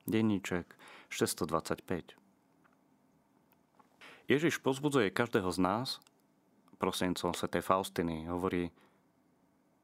Denníček 0.08 0.75
625 1.08 2.20
Ježiš 4.32 4.63
pozbudzuje 4.63 5.12
každého 5.12 5.51
z 5.51 5.60
nás, 5.60 5.88
prosencom 6.80 7.36
Sv. 7.36 7.51
Faustiny, 7.60 8.25
hovorí 8.32 8.72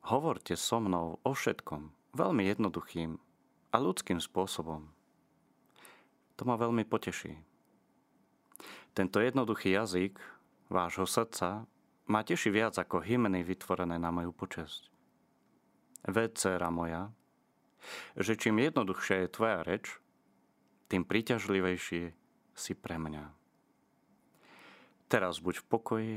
Hovorte 0.07 0.55
so 0.55 0.79
mnou 0.79 1.19
o 1.21 1.31
všetkom, 1.35 1.91
veľmi 2.15 2.47
jednoduchým 2.47 3.19
a 3.71 3.77
ľudským 3.77 4.23
spôsobom. 4.23 4.87
To 6.39 6.41
ma 6.47 6.55
veľmi 6.55 6.87
poteší. 6.87 7.35
Tento 8.95 9.19
jednoduchý 9.19 9.77
jazyk 9.77 10.15
vášho 10.69 11.07
srdca 11.07 11.65
ma 12.07 12.23
teší 12.23 12.51
viac 12.51 12.79
ako 12.79 13.03
hymny 13.03 13.43
vytvorené 13.43 13.99
na 13.99 14.11
moju 14.11 14.31
počesť. 14.31 14.91
Ved, 16.07 16.39
dcera 16.39 16.71
moja, 16.71 17.11
že 18.15 18.39
čím 18.39 18.63
jednoduchšia 18.63 19.27
je 19.27 19.33
tvoja 19.33 19.59
reč, 19.63 19.99
tým 20.87 21.03
príťažlivejší 21.03 22.15
si 22.55 22.73
pre 22.73 22.95
mňa. 22.95 23.27
Teraz 25.11 25.43
buď 25.43 25.63
v 25.63 25.65
pokoji, 25.67 26.15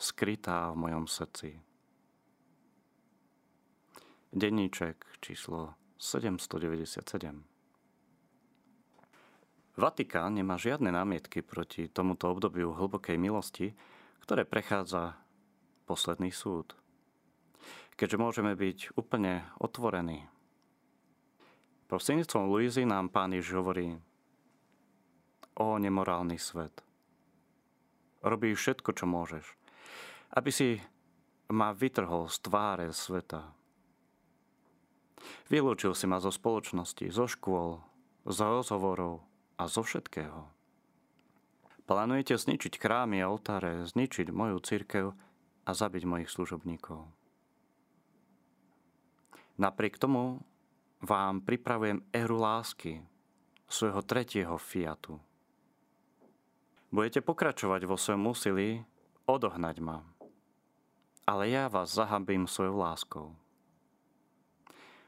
skrytá 0.00 0.72
v 0.72 0.88
mojom 0.88 1.04
srdci. 1.04 1.60
Denníček 4.32 5.04
číslo 5.20 5.74
797 5.98 7.49
Vatikán 9.78 10.34
nemá 10.34 10.58
žiadne 10.58 10.90
námietky 10.90 11.46
proti 11.46 11.86
tomuto 11.86 12.26
obdobiu 12.26 12.74
hlbokej 12.74 13.14
milosti, 13.14 13.70
ktoré 14.26 14.42
prechádza 14.42 15.14
posledný 15.86 16.34
súd. 16.34 16.74
Keďže 17.94 18.18
môžeme 18.18 18.52
byť 18.58 18.98
úplne 18.98 19.46
otvorení. 19.62 20.26
Prostredníctvom 21.86 22.50
Luizy 22.50 22.86
nám 22.86 23.10
pán 23.10 23.34
Ježiš 23.34 23.58
hovorí 23.58 23.98
o 25.58 25.78
nemorálny 25.78 26.38
svet. 26.38 26.82
Robí 28.22 28.54
všetko, 28.54 28.90
čo 28.94 29.06
môžeš, 29.10 29.44
aby 30.34 30.50
si 30.50 30.78
ma 31.50 31.74
vytrhol 31.74 32.30
z 32.30 32.36
tváre 32.46 32.86
sveta. 32.94 33.50
Vylúčil 35.50 35.92
si 35.98 36.06
ma 36.06 36.22
zo 36.22 36.30
spoločnosti, 36.30 37.10
zo 37.10 37.26
škôl, 37.26 37.82
z 38.24 38.38
rozhovorov 38.38 39.29
a 39.60 39.68
zo 39.68 39.84
všetkého. 39.84 40.48
Plánujete 41.84 42.40
zničiť 42.40 42.80
chrámy 42.80 43.20
a 43.20 43.28
oltáre, 43.28 43.84
zničiť 43.84 44.32
moju 44.32 44.56
církev 44.64 45.12
a 45.68 45.70
zabiť 45.76 46.08
mojich 46.08 46.32
služobníkov. 46.32 47.04
Napriek 49.60 50.00
tomu 50.00 50.40
vám 51.04 51.44
pripravujem 51.44 52.00
eru 52.08 52.40
lásky, 52.40 53.04
svojho 53.68 54.00
tretieho 54.00 54.56
fiatu. 54.56 55.20
Budete 56.88 57.20
pokračovať 57.20 57.84
vo 57.84 58.00
svojom 58.00 58.32
úsilí 58.32 58.80
odohnať 59.28 59.76
ma, 59.84 60.00
ale 61.28 61.52
ja 61.52 61.68
vás 61.68 61.92
zahambím 61.92 62.48
svojou 62.48 62.80
láskou. 62.80 63.26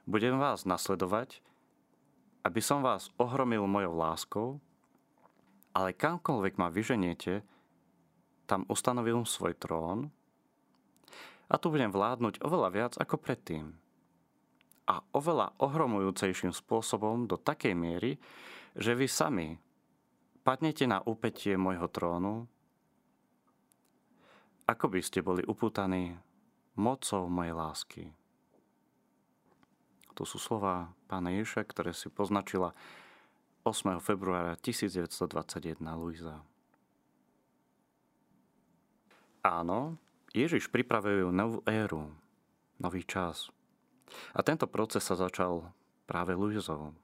Budem 0.04 0.36
vás 0.36 0.68
nasledovať, 0.68 1.40
aby 2.42 2.60
som 2.60 2.82
vás 2.82 3.10
ohromil 3.18 3.64
mojou 3.66 3.94
láskou 3.94 4.48
ale 5.72 5.96
kamkoľvek 5.96 6.54
ma 6.60 6.68
vyženiete, 6.68 7.40
tam 8.44 8.68
ustanovil 8.68 9.24
svoj 9.24 9.56
trón 9.56 10.12
a 11.48 11.54
tu 11.56 11.72
budem 11.72 11.88
vládnuť 11.88 12.44
oveľa 12.44 12.68
viac 12.72 12.92
ako 13.00 13.16
predtým. 13.16 13.72
A 14.88 15.00
oveľa 15.16 15.56
ohromujúcejším 15.62 16.52
spôsobom 16.52 17.24
do 17.24 17.40
takej 17.40 17.72
miery, 17.72 18.20
že 18.76 18.92
vy 18.92 19.06
sami 19.08 19.48
padnete 20.44 20.84
na 20.84 21.00
úpetie 21.00 21.56
môjho 21.56 21.88
trónu, 21.88 22.44
ako 24.68 24.86
by 24.92 25.00
ste 25.00 25.24
boli 25.24 25.40
upútaní 25.46 26.18
mocou 26.76 27.28
mojej 27.30 27.54
lásky. 27.54 28.04
To 30.18 30.28
sú 30.28 30.36
slova 30.36 30.92
pána 31.08 31.32
Ježa, 31.32 31.64
ktoré 31.64 31.96
si 31.96 32.12
poznačila 32.12 32.76
8. 33.64 34.02
februára 34.02 34.58
1921 34.60 35.80
Luisa. 35.96 36.42
Áno, 39.42 39.98
Ježiš 40.30 40.70
pripravuje 40.70 41.26
novú 41.34 41.64
éru, 41.66 42.12
nový 42.78 43.02
čas. 43.02 43.50
A 44.36 44.44
tento 44.44 44.68
proces 44.68 45.02
sa 45.02 45.16
začal 45.16 45.72
práve 46.04 46.36
Luizou. 46.36 46.94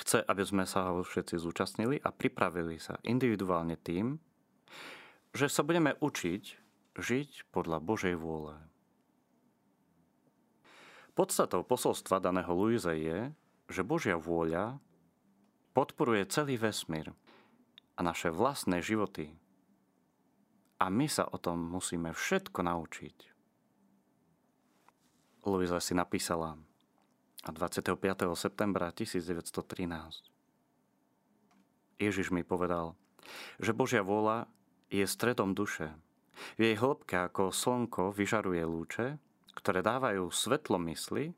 Chce, 0.00 0.24
aby 0.24 0.42
sme 0.44 0.64
sa 0.64 0.92
ho 0.92 1.04
všetci 1.04 1.36
zúčastnili 1.40 1.96
a 2.00 2.08
pripravili 2.12 2.80
sa 2.80 2.96
individuálne 3.04 3.76
tým, 3.76 4.16
že 5.36 5.46
sa 5.48 5.60
budeme 5.60 5.96
učiť 6.00 6.60
žiť 6.98 7.54
podľa 7.54 7.78
Božej 7.80 8.14
vôle. 8.18 8.54
Podstatou 11.20 11.60
posolstva 11.68 12.16
daného 12.16 12.48
Luize 12.48 12.88
je, 12.96 13.28
že 13.68 13.84
Božia 13.84 14.16
vôľa 14.16 14.80
podporuje 15.76 16.24
celý 16.32 16.56
vesmír 16.56 17.12
a 17.92 18.00
naše 18.00 18.32
vlastné 18.32 18.80
životy. 18.80 19.28
A 20.80 20.88
my 20.88 21.04
sa 21.12 21.28
o 21.28 21.36
tom 21.36 21.60
musíme 21.60 22.16
všetko 22.16 22.64
naučiť. 22.64 23.16
Luisa 25.44 25.76
si 25.84 25.92
napísala 25.92 26.56
25. 27.44 28.00
septembra 28.32 28.88
1913. 28.88 30.24
Ježiš 32.00 32.32
mi 32.32 32.40
povedal, 32.48 32.96
že 33.60 33.76
Božia 33.76 34.00
vôľa 34.00 34.48
je 34.88 35.04
stredom 35.04 35.52
duše. 35.52 35.92
V 36.56 36.64
jej 36.64 36.80
hĺbke 36.80 37.28
ako 37.28 37.52
slnko 37.52 38.08
vyžaruje 38.08 38.64
lúče, 38.64 39.20
ktoré 39.54 39.82
dávajú 39.82 40.30
svetlo 40.30 40.78
mysli, 40.86 41.34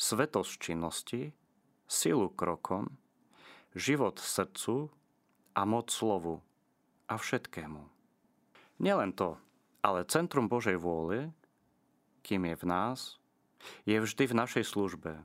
svetosť 0.00 0.52
činnosti 0.60 1.32
silu 1.90 2.30
krokom, 2.30 2.86
život 3.74 4.22
srdcu 4.22 4.86
a 5.58 5.66
moc 5.66 5.90
slovu 5.90 6.38
a 7.10 7.18
všetkému. 7.18 7.82
Nielen 8.78 9.10
to, 9.12 9.34
ale 9.82 10.06
centrum 10.06 10.46
Božej 10.46 10.78
vôle, 10.78 11.34
kým 12.22 12.46
je 12.46 12.56
v 12.56 12.64
nás, 12.64 12.98
je 13.82 13.98
vždy 13.98 14.24
v 14.30 14.38
našej 14.38 14.64
službe. 14.64 15.18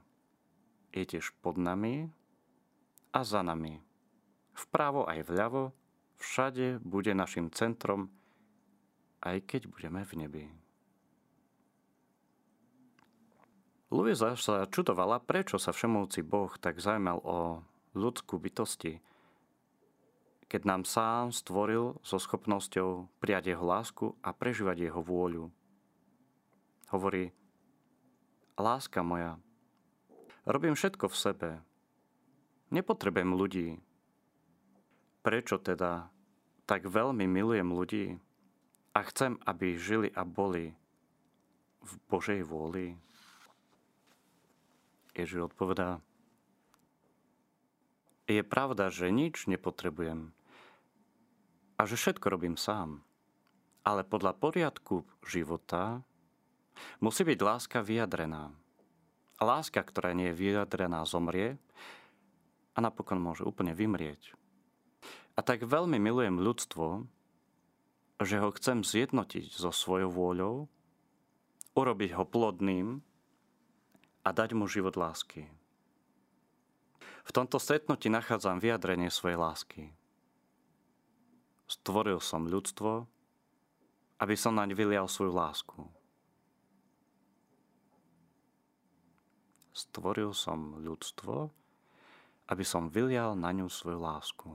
Je 0.92 1.06
tiež 1.06 1.38
pod 1.46 1.62
nami 1.62 2.10
a 3.14 3.22
za 3.22 3.46
nami. 3.46 3.80
Vpravo 4.58 5.06
aj 5.06 5.28
vľavo, 5.28 5.64
všade 6.18 6.82
bude 6.82 7.14
našim 7.14 7.54
centrom, 7.54 8.10
aj 9.22 9.44
keď 9.46 9.62
budeme 9.70 10.02
v 10.02 10.14
nebi. 10.18 10.46
Luisa 13.96 14.36
sa 14.36 14.68
čudovala, 14.68 15.24
prečo 15.24 15.56
sa 15.56 15.72
všemovúci 15.72 16.20
Boh 16.20 16.52
tak 16.60 16.84
zaujímal 16.84 17.24
o 17.24 17.64
ľudskú 17.96 18.36
bytosti, 18.36 19.00
keď 20.52 20.62
nám 20.68 20.84
sám 20.84 21.32
stvoril 21.32 21.96
so 22.04 22.20
schopnosťou 22.20 23.08
prijať 23.24 23.56
jeho 23.56 23.64
lásku 23.64 24.12
a 24.20 24.36
prežívať 24.36 24.92
jeho 24.92 25.00
vôľu. 25.00 25.48
Hovorí, 26.92 27.32
láska 28.60 29.00
moja, 29.00 29.40
robím 30.44 30.76
všetko 30.76 31.08
v 31.08 31.16
sebe, 31.16 31.50
nepotrebujem 32.76 33.32
ľudí. 33.32 33.80
Prečo 35.24 35.56
teda 35.56 36.12
tak 36.68 36.84
veľmi 36.84 37.32
milujem 37.32 37.72
ľudí 37.72 38.20
a 38.92 39.00
chcem, 39.08 39.40
aby 39.48 39.80
žili 39.80 40.12
a 40.12 40.28
boli 40.28 40.76
v 41.80 41.94
Božej 42.12 42.44
vôli? 42.44 43.00
Ježiš 45.16 45.52
odpovedá, 45.52 46.04
je 48.26 48.42
pravda, 48.42 48.90
že 48.90 49.14
nič 49.14 49.46
nepotrebujem 49.46 50.34
a 51.78 51.82
že 51.86 51.96
všetko 51.96 52.26
robím 52.28 52.58
sám. 52.58 53.06
Ale 53.86 54.02
podľa 54.02 54.34
poriadku 54.34 55.06
života 55.22 56.02
musí 56.98 57.22
byť 57.22 57.40
láska 57.40 57.80
vyjadrená. 57.86 58.50
Láska, 59.38 59.86
ktorá 59.86 60.18
nie 60.18 60.34
je 60.34 60.40
vyjadrená, 60.42 61.06
zomrie 61.06 61.62
a 62.74 62.78
napokon 62.82 63.22
môže 63.22 63.46
úplne 63.46 63.78
vymrieť. 63.78 64.34
A 65.38 65.44
tak 65.46 65.68
veľmi 65.68 66.02
milujem 66.02 66.42
ľudstvo, 66.42 67.06
že 68.24 68.40
ho 68.40 68.50
chcem 68.56 68.82
zjednotiť 68.82 69.52
so 69.52 69.70
svojou 69.70 70.10
vôľou, 70.10 70.56
urobiť 71.76 72.12
ho 72.16 72.24
plodným 72.24 73.04
a 74.26 74.30
dať 74.34 74.58
mu 74.58 74.66
život 74.66 74.98
lásky. 74.98 75.46
V 77.26 77.32
tomto 77.34 77.62
stretnutí 77.62 78.10
nachádzam 78.10 78.58
vyjadrenie 78.58 79.14
svojej 79.14 79.38
lásky. 79.38 79.84
Stvoril 81.70 82.18
som 82.22 82.50
ľudstvo 82.50 83.06
aby 84.20 84.36
som 84.40 84.56
naň 84.56 84.72
vylial 84.76 85.12
svoju 85.12 85.36
lásku. 85.36 85.80
Stvoril 89.76 90.32
som 90.32 90.80
ľudstvo, 90.80 91.52
aby 92.48 92.64
som 92.64 92.88
vylial 92.88 93.36
na 93.36 93.52
ňu 93.52 93.68
svoju 93.68 94.00
lásku. 94.00 94.50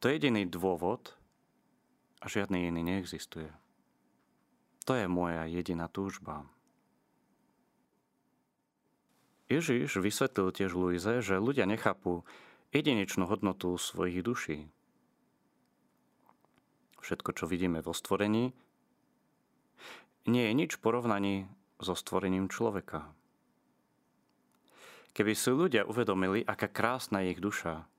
To 0.00 0.08
je 0.08 0.16
jediný 0.16 0.48
dôvod 0.48 1.12
a 2.24 2.26
žiadny 2.26 2.72
iný 2.72 2.80
neexistuje. 2.80 3.52
To 4.88 4.96
je 4.96 5.04
moja 5.04 5.44
jediná 5.44 5.92
túžba. 5.92 6.48
Ježiš 9.50 9.98
vysvetlil 9.98 10.54
tiež 10.54 10.70
Luize, 10.78 11.18
že 11.26 11.42
ľudia 11.42 11.66
nechápu 11.66 12.22
jedinečnú 12.70 13.26
hodnotu 13.26 13.74
svojich 13.74 14.22
duší. 14.22 14.70
Všetko, 17.02 17.34
čo 17.34 17.50
vidíme 17.50 17.82
vo 17.82 17.90
stvorení, 17.90 18.54
nie 20.30 20.44
je 20.46 20.54
nič 20.54 20.78
porovnaní 20.78 21.50
so 21.82 21.98
stvorením 21.98 22.46
človeka. 22.46 23.10
Keby 25.10 25.34
si 25.34 25.50
ľudia 25.50 25.82
uvedomili, 25.82 26.46
aká 26.46 26.70
krásna 26.70 27.26
je 27.26 27.34
ich 27.34 27.42
duša, 27.42 27.90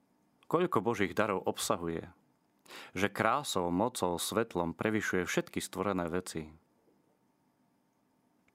koľko 0.48 0.80
Božích 0.80 1.12
darov 1.12 1.44
obsahuje, 1.44 2.08
že 2.96 3.12
krásou, 3.12 3.68
mocou, 3.68 4.16
svetlom 4.16 4.72
prevyšuje 4.72 5.28
všetky 5.28 5.60
stvorené 5.60 6.08
veci. 6.08 6.48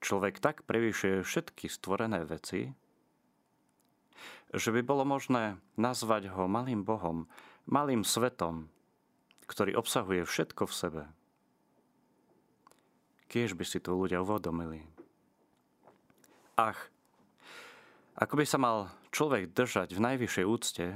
Človek 0.02 0.42
tak 0.42 0.66
prevyšuje 0.66 1.22
všetky 1.22 1.70
stvorené 1.70 2.26
veci, 2.26 2.74
že 4.54 4.72
by 4.72 4.80
bolo 4.84 5.04
možné 5.04 5.60
nazvať 5.76 6.32
ho 6.32 6.48
malým 6.48 6.84
Bohom, 6.84 7.28
malým 7.68 8.04
svetom, 8.04 8.68
ktorý 9.48 9.76
obsahuje 9.76 10.24
všetko 10.24 10.68
v 10.68 10.76
sebe. 10.76 11.02
Kiež 13.28 13.52
by 13.52 13.64
si 13.64 13.80
to 13.80 13.92
ľudia 13.92 14.24
uvedomili. 14.24 14.88
Ach, 16.56 16.80
ako 18.16 18.34
by 18.40 18.44
sa 18.48 18.58
mal 18.58 18.88
človek 19.12 19.52
držať 19.52 19.92
v 19.94 20.00
najvyššej 20.00 20.46
úcte, 20.48 20.86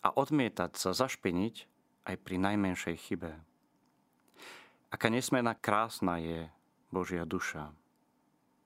a 0.00 0.08
odmietať 0.16 0.80
sa 0.80 0.90
zašpiniť 0.96 1.54
aj 2.08 2.16
pri 2.24 2.36
najmenšej 2.40 2.96
chybe. 2.96 3.32
Aká 4.90 5.12
nesmierna 5.12 5.54
krásna 5.54 6.18
je 6.18 6.48
Božia 6.88 7.28
duša. 7.28 7.70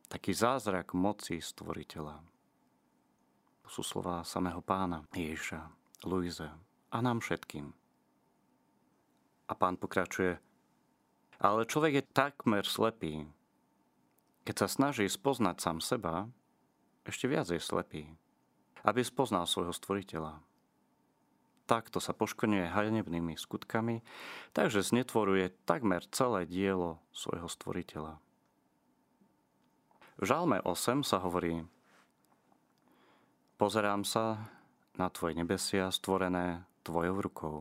Taký 0.08 0.30
zázrak 0.30 0.94
moci 0.94 1.42
stvoriteľa. 1.42 2.33
Sú 3.64 3.80
slova 3.80 4.22
samého 4.22 4.60
pána 4.60 5.02
Ježiša, 5.16 5.60
Luize 6.04 6.48
a 6.92 6.96
nám 7.00 7.24
všetkým. 7.24 7.72
A 9.48 9.52
pán 9.56 9.80
pokračuje, 9.80 10.40
ale 11.40 11.68
človek 11.68 11.92
je 12.00 12.12
takmer 12.12 12.64
slepý. 12.64 13.28
Keď 14.44 14.54
sa 14.64 14.68
snaží 14.68 15.08
spoznať 15.08 15.56
sám 15.60 15.78
seba, 15.80 16.28
ešte 17.08 17.28
viac 17.28 17.48
je 17.48 17.60
slepý, 17.60 18.08
aby 18.84 19.00
spoznal 19.00 19.48
svojho 19.48 19.72
stvoriteľa 19.72 20.40
takto 21.64 21.98
sa 22.00 22.12
poškodňuje 22.12 22.70
hanebnými 22.70 23.34
skutkami, 23.40 24.04
takže 24.52 24.84
znetvoruje 24.84 25.52
takmer 25.64 26.04
celé 26.12 26.44
dielo 26.44 27.00
svojho 27.10 27.48
stvoriteľa. 27.48 28.20
V 30.20 30.22
Žalme 30.22 30.62
8 30.62 31.02
sa 31.02 31.18
hovorí 31.18 31.66
Pozerám 33.54 34.02
sa 34.02 34.50
na 34.98 35.10
tvoje 35.10 35.38
nebesia 35.38 35.90
stvorené 35.94 36.66
tvojou 36.82 37.16
rukou. 37.22 37.56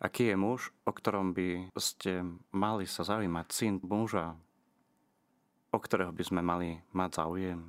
Aký 0.00 0.32
je 0.32 0.36
muž, 0.36 0.72
o 0.88 0.90
ktorom 0.94 1.36
by 1.36 1.74
ste 1.76 2.24
mali 2.56 2.88
sa 2.88 3.04
zaujímať, 3.04 3.46
syn 3.52 3.74
muža, 3.84 4.32
o 5.70 5.78
ktorého 5.78 6.14
by 6.14 6.24
sme 6.24 6.40
mali 6.40 6.80
mať 6.96 7.10
záujem? 7.20 7.60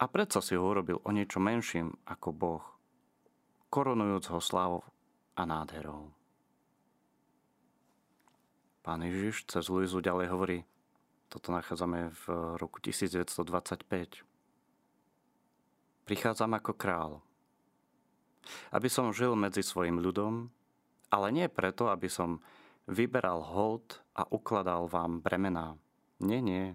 A 0.00 0.04
predsa 0.08 0.42
si 0.42 0.56
ho 0.56 0.64
urobil 0.64 0.98
o 1.04 1.10
niečo 1.12 1.38
menším 1.38 1.94
ako 2.08 2.28
Boh– 2.34 2.64
korunujúc 3.70 4.26
ho 4.26 4.40
slávou 4.42 4.82
a 5.38 5.46
nádherou. 5.46 6.10
Pán 8.82 9.06
Ježiš 9.06 9.46
cez 9.46 9.70
Luizu 9.70 10.02
ďalej 10.02 10.26
hovorí, 10.34 10.58
toto 11.30 11.54
nachádzame 11.54 12.10
v 12.10 12.24
roku 12.58 12.82
1925. 12.82 14.29
Prichádzam 16.10 16.58
ako 16.58 16.74
král, 16.74 17.22
aby 18.74 18.90
som 18.90 19.14
žil 19.14 19.38
medzi 19.38 19.62
svojim 19.62 20.02
ľudom, 20.02 20.50
ale 21.06 21.30
nie 21.30 21.46
preto, 21.46 21.86
aby 21.86 22.10
som 22.10 22.42
vyberal 22.90 23.38
hold 23.46 24.02
a 24.18 24.26
ukladal 24.26 24.90
vám 24.90 25.22
bremená. 25.22 25.78
Nie, 26.18 26.42
nie. 26.42 26.74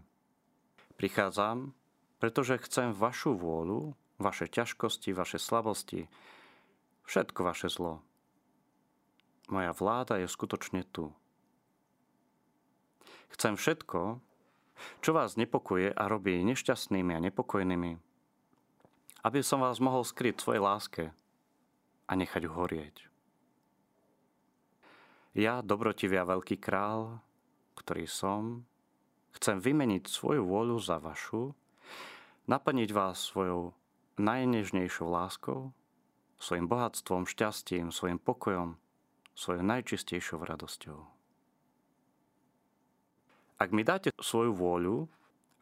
Prichádzam, 0.95 1.75
pretože 2.23 2.63
chcem 2.63 2.95
vašu 2.95 3.35
vôľu, 3.35 3.91
vaše 4.23 4.47
ťažkosti, 4.47 5.11
vaše 5.11 5.35
slabosti, 5.35 6.07
všetko 7.03 7.39
vaše 7.43 7.67
zlo. 7.67 7.99
Moja 9.51 9.75
vláda 9.75 10.15
je 10.15 10.31
skutočne 10.31 10.87
tu. 10.87 11.11
Chcem 13.35 13.59
všetko, 13.59 14.23
čo 15.03 15.11
vás 15.11 15.35
nepokuje 15.35 15.91
a 15.91 16.07
robí 16.07 16.39
nešťastnými 16.39 17.11
a 17.11 17.19
nepokojnými, 17.19 18.14
aby 19.25 19.41
som 19.41 19.65
vás 19.65 19.81
mohol 19.81 20.05
skryť 20.05 20.37
svojej 20.37 20.61
láske 20.61 21.03
a 22.05 22.11
nechať 22.13 22.45
horieť. 22.45 23.09
Ja, 25.33 25.65
dobrotivý 25.65 26.21
a 26.21 26.29
veľký 26.29 26.61
král, 26.61 27.17
ktorý 27.73 28.05
som, 28.05 28.69
chcem 29.33 29.57
vymeniť 29.57 30.05
svoju 30.05 30.45
vôľu 30.45 30.77
za 30.77 31.01
vašu, 31.01 31.57
naplniť 32.45 32.89
vás 32.93 33.17
svojou 33.25 33.73
najnežnejšou 34.21 35.09
láskou 35.09 35.73
svojim 36.39 36.67
bohatstvom, 36.69 37.25
šťastím, 37.25 37.89
svojim 37.89 38.19
pokojom, 38.19 38.77
svojou 39.33 39.63
najčistejšou 39.65 40.45
radosťou. 40.45 40.99
Ak 43.55 43.71
mi 43.71 43.87
dáte 43.87 44.11
svoju 44.19 44.51
vôľu, 44.51 45.07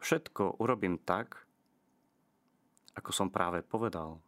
všetko 0.02 0.58
urobím 0.58 0.98
tak, 0.98 1.43
ako 2.94 3.10
som 3.10 3.28
práve 3.30 3.62
povedal. 3.62 4.22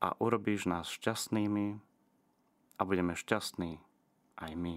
A 0.00 0.12
urobíš 0.20 0.68
nás 0.68 0.92
šťastnými 0.92 1.80
a 2.76 2.80
budeme 2.84 3.16
šťastní 3.16 3.80
aj 4.36 4.52
my. 4.52 4.76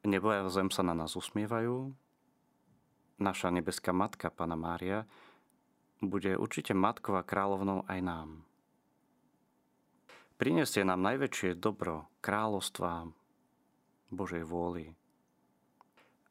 Nebo 0.00 0.32
a 0.32 0.48
zem 0.48 0.72
sa 0.72 0.80
na 0.80 0.96
nás 0.96 1.12
usmievajú, 1.12 1.92
naša 3.20 3.52
nebeská 3.52 3.92
matka, 3.92 4.32
Pana 4.32 4.56
Mária, 4.56 5.04
bude 6.00 6.32
určite 6.40 6.72
matkou 6.72 7.20
a 7.20 7.22
kráľovnou 7.22 7.84
aj 7.84 8.00
nám. 8.00 8.28
Prinesie 10.40 10.88
nám 10.88 11.04
najväčšie 11.04 11.60
dobro 11.60 12.08
kráľovstva 12.24 13.12
Božej 14.08 14.40
vôly, 14.48 14.96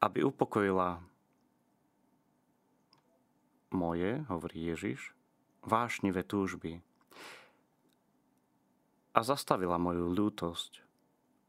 aby 0.02 0.26
upokojila 0.26 0.98
moje, 3.74 4.22
hovorí 4.26 4.70
Ježiš, 4.70 5.14
vášnivé 5.62 6.24
túžby 6.26 6.82
a 9.10 9.20
zastavila 9.26 9.76
moju 9.76 10.10
ľútosť. 10.10 10.86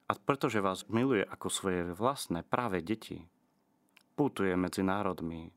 A 0.09 0.17
pretože 0.19 0.59
vás 0.59 0.83
miluje 0.91 1.23
ako 1.23 1.47
svoje 1.47 1.81
vlastné 1.95 2.43
práve 2.43 2.83
deti, 2.83 3.23
putuje 4.19 4.51
medzi 4.59 4.83
národmi, 4.83 5.53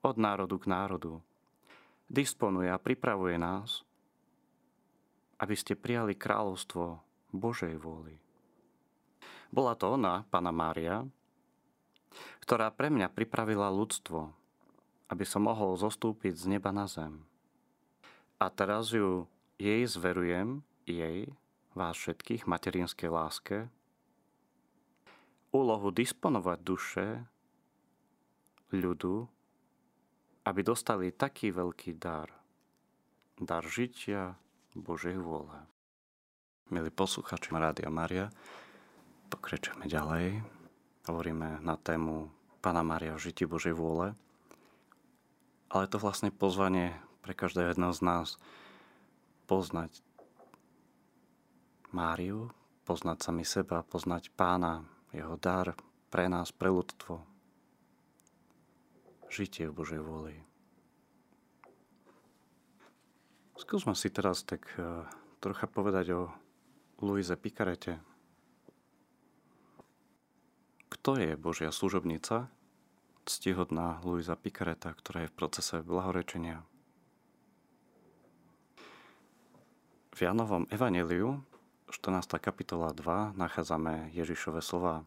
od 0.00 0.16
národu 0.16 0.56
k 0.56 0.66
národu, 0.72 1.14
disponuje 2.08 2.72
a 2.72 2.80
pripravuje 2.80 3.36
nás, 3.36 3.84
aby 5.36 5.52
ste 5.52 5.76
prijali 5.76 6.16
kráľovstvo 6.16 7.00
Božej 7.36 7.76
vôly. 7.76 8.16
Bola 9.52 9.76
to 9.76 10.00
ona, 10.00 10.24
Pana 10.32 10.54
Mária, 10.54 11.04
ktorá 12.40 12.72
pre 12.72 12.88
mňa 12.88 13.12
pripravila 13.12 13.68
ľudstvo, 13.68 14.32
aby 15.10 15.24
som 15.26 15.50
mohol 15.50 15.74
zostúpiť 15.74 16.38
z 16.38 16.44
neba 16.56 16.70
na 16.70 16.86
zem. 16.86 17.26
A 18.38 18.48
teraz 18.48 18.94
ju 18.94 19.26
jej 19.58 19.84
zverujem, 19.84 20.62
jej, 20.86 21.34
vás 21.74 21.98
všetkých, 21.98 22.46
materinskej 22.46 23.10
láske, 23.10 23.66
úlohu 25.50 25.90
disponovať 25.90 26.58
duše 26.62 27.06
ľudu 28.70 29.26
aby 30.44 30.60
dostali 30.64 31.12
taký 31.12 31.52
veľký 31.52 32.00
dar. 32.00 32.32
Dar 33.40 33.64
žitia 33.64 34.36
Božej 34.76 35.16
vôle. 35.20 35.56
Milí 36.70 36.88
posluchači 36.92 37.50
Rádia 37.50 37.90
Maria, 37.90 38.30
pokračujeme 39.28 39.90
ďalej. 39.90 40.42
Hovoríme 41.08 41.62
na 41.62 41.74
tému 41.74 42.30
Pana 42.62 42.84
Mária 42.84 43.16
v 43.16 43.30
žití 43.30 43.44
Božej 43.48 43.74
vôle. 43.74 44.14
Ale 45.70 45.86
to 45.86 46.02
vlastne 46.02 46.34
pozvanie 46.34 46.98
pre 47.22 47.30
každého 47.30 47.70
jedného 47.70 47.94
z 47.94 48.02
nás 48.02 48.28
poznať 49.46 50.02
Máriu, 51.90 52.50
poznať 52.86 53.18
sami 53.18 53.42
seba, 53.42 53.82
poznať 53.82 54.30
pána, 54.34 54.86
jeho 55.10 55.34
dar 55.38 55.74
pre 56.10 56.26
nás, 56.30 56.50
pre 56.50 56.70
ľudstvo. 56.70 57.22
Žitie 59.30 59.70
v 59.70 59.76
Božej 59.78 60.02
vôli. 60.02 60.34
Skúsme 63.54 63.94
si 63.94 64.10
teraz 64.10 64.42
tak 64.42 64.66
eh, 64.74 65.06
trocha 65.38 65.70
povedať 65.70 66.06
o 66.18 66.22
Luise 67.02 67.38
Pikarete. 67.38 68.02
Kto 70.90 71.14
je 71.14 71.38
Božia 71.38 71.70
služobnica? 71.70 72.50
Ctihodná 73.30 74.02
Luisa 74.02 74.34
Pikareta, 74.34 74.90
ktorá 74.90 75.22
je 75.22 75.30
v 75.30 75.38
procese 75.38 75.86
blahorečenia. 75.86 76.66
V 80.10 80.18
Janovom 80.18 80.66
evaneliu 80.66 81.38
14. 81.94 82.26
kapitola 82.42 82.90
2 82.90 83.38
nachádzame 83.38 84.10
Ježišove 84.18 84.58
slova. 84.58 85.06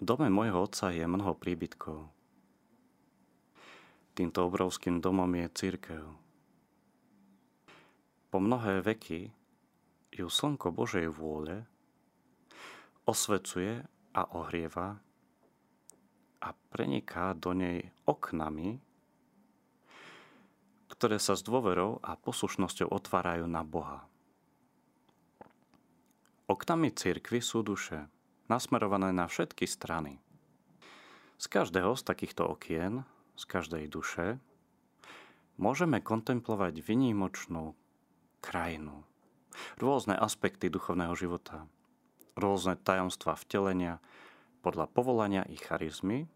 V 0.00 0.02
dome 0.08 0.32
môjho 0.32 0.64
otca 0.64 0.88
je 0.88 1.04
mnoho 1.04 1.36
príbytkov. 1.36 2.08
Týmto 4.16 4.48
obrovským 4.48 5.04
domom 5.04 5.28
je 5.36 5.52
církev. 5.52 6.04
Po 8.32 8.38
mnohé 8.40 8.80
veky 8.80 9.36
ju 10.16 10.26
slnko 10.32 10.72
Božej 10.72 11.12
vôle 11.12 11.68
osvecuje 13.04 13.84
a 14.16 14.24
ohrieva 14.32 15.04
a 16.38 16.54
preniká 16.70 17.34
do 17.34 17.54
nej 17.54 17.90
oknami, 18.06 18.78
ktoré 20.88 21.18
sa 21.22 21.38
s 21.38 21.42
dôverou 21.46 22.02
a 22.02 22.18
poslušnosťou 22.18 22.90
otvárajú 22.90 23.46
na 23.46 23.62
Boha. 23.62 24.06
Oknami 26.48 26.90
cirkvy 26.90 27.44
sú 27.44 27.60
duše, 27.60 28.08
nasmerované 28.48 29.12
na 29.12 29.28
všetky 29.28 29.68
strany. 29.68 30.16
Z 31.38 31.46
každého 31.46 31.94
z 31.94 32.02
takýchto 32.02 32.48
okien, 32.48 33.04
z 33.38 33.44
každej 33.46 33.84
duše, 33.86 34.42
môžeme 35.60 36.02
kontemplovať 36.02 36.82
vynimočnú 36.82 37.76
krajinu, 38.40 39.04
rôzne 39.78 40.16
aspekty 40.16 40.72
duchovného 40.72 41.14
života, 41.14 41.68
rôzne 42.34 42.74
tajomstva 42.80 43.38
vtelenia 43.38 44.02
podľa 44.60 44.90
povolania 44.90 45.42
i 45.46 45.56
charizmy, 45.56 46.26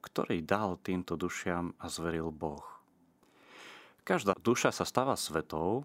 ktorý 0.00 0.40
dal 0.40 0.80
týmto 0.80 1.14
dušiam 1.14 1.76
a 1.76 1.92
zveril 1.92 2.32
Boh. 2.32 2.64
Každá 4.02 4.34
duša 4.40 4.72
sa 4.72 4.88
stáva 4.88 5.14
svetou, 5.14 5.84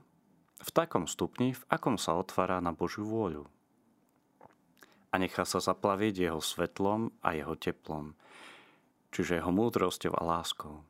v 0.55 0.69
takom 0.71 1.05
stupni, 1.05 1.51
v 1.51 1.63
akom 1.67 1.99
sa 1.99 2.15
otvára 2.15 2.63
na 2.63 2.71
Božiu 2.71 3.03
vôľu. 3.03 3.45
A 5.11 5.15
nechá 5.19 5.43
sa 5.43 5.59
zaplaviť 5.59 6.31
jeho 6.31 6.39
svetlom 6.39 7.11
a 7.19 7.35
jeho 7.35 7.55
teplom, 7.59 8.15
čiže 9.11 9.39
jeho 9.39 9.51
múdrosťou 9.51 10.15
a 10.15 10.21
láskou. 10.23 10.83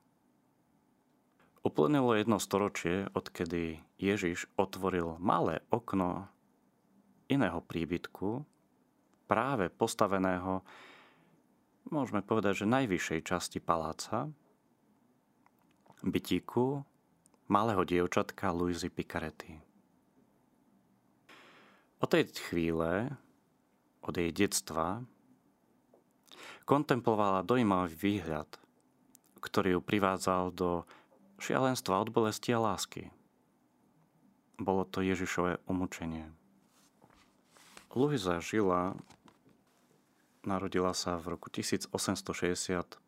Uplynulo 1.65 2.13
jedno 2.13 2.37
storočie, 2.37 3.09
odkedy 3.17 3.81
Ježiš 3.97 4.45
otvoril 4.53 5.17
malé 5.17 5.65
okno 5.73 6.29
iného 7.25 7.57
príbytku, 7.57 8.45
práve 9.25 9.73
postaveného, 9.73 10.61
môžeme 11.89 12.21
povedať, 12.21 12.65
že 12.65 12.73
najvyššej 12.73 13.21
časti 13.25 13.59
paláca, 13.61 14.29
bytíku 16.05 16.85
malého 17.49 17.81
dievčatka 17.85 18.53
Luizy 18.53 18.89
Picaretti. 18.89 19.57
Od 22.01 22.09
tej 22.09 22.29
chvíle, 22.49 23.17
od 24.05 24.13
jej 24.13 24.29
detstva, 24.29 25.01
kontemplovala 26.69 27.45
dojímavý 27.45 27.93
výhľad, 27.97 28.49
ktorý 29.41 29.77
ju 29.77 29.81
privádzal 29.81 30.53
do 30.53 30.85
šialenstva 31.41 32.01
od 32.01 32.09
bolesti 32.13 32.53
a 32.53 32.61
lásky. 32.61 33.09
Bolo 34.57 34.85
to 34.85 35.01
Ježišové 35.01 35.61
umúčenie. 35.65 36.29
Luisa 37.95 38.43
žila, 38.43 38.93
narodila 40.43 40.91
sa 40.91 41.15
v 41.15 41.39
roku 41.39 41.47
1865 41.47 42.99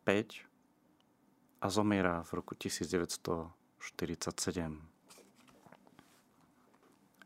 a 1.59 1.67
zomiera 1.67 2.23
v 2.23 2.31
roku 2.39 2.55
1900 2.55 3.57
47. 3.79 4.81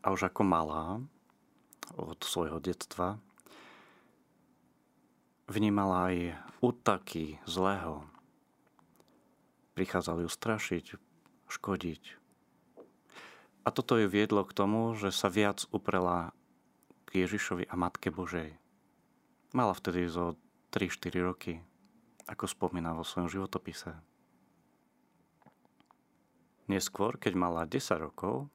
A 0.02 0.06
už 0.10 0.20
ako 0.30 0.42
malá, 0.46 1.00
od 1.98 2.20
svojho 2.24 2.62
detstva, 2.62 3.18
vnímala 5.50 6.12
aj 6.12 6.16
útaky 6.62 7.42
zlého. 7.44 8.06
Prichádzali 9.74 10.24
ju 10.24 10.30
strašiť, 10.30 10.84
škodiť. 11.48 12.02
A 13.62 13.68
toto 13.70 13.94
ju 13.98 14.06
viedlo 14.10 14.42
k 14.46 14.56
tomu, 14.56 14.94
že 14.98 15.14
sa 15.14 15.30
viac 15.30 15.66
uprela 15.70 16.34
k 17.12 17.28
Ježišovi 17.28 17.68
a 17.68 17.76
Matke 17.76 18.08
Božej. 18.08 18.56
Mala 19.52 19.76
vtedy 19.76 20.08
zo 20.08 20.40
3-4 20.72 21.20
roky, 21.20 21.60
ako 22.24 22.48
spomína 22.48 22.96
vo 22.96 23.04
svojom 23.04 23.28
životopise. 23.28 23.92
Neskôr, 26.72 27.20
keď 27.20 27.36
mala 27.36 27.68
10 27.68 28.00
rokov, 28.00 28.48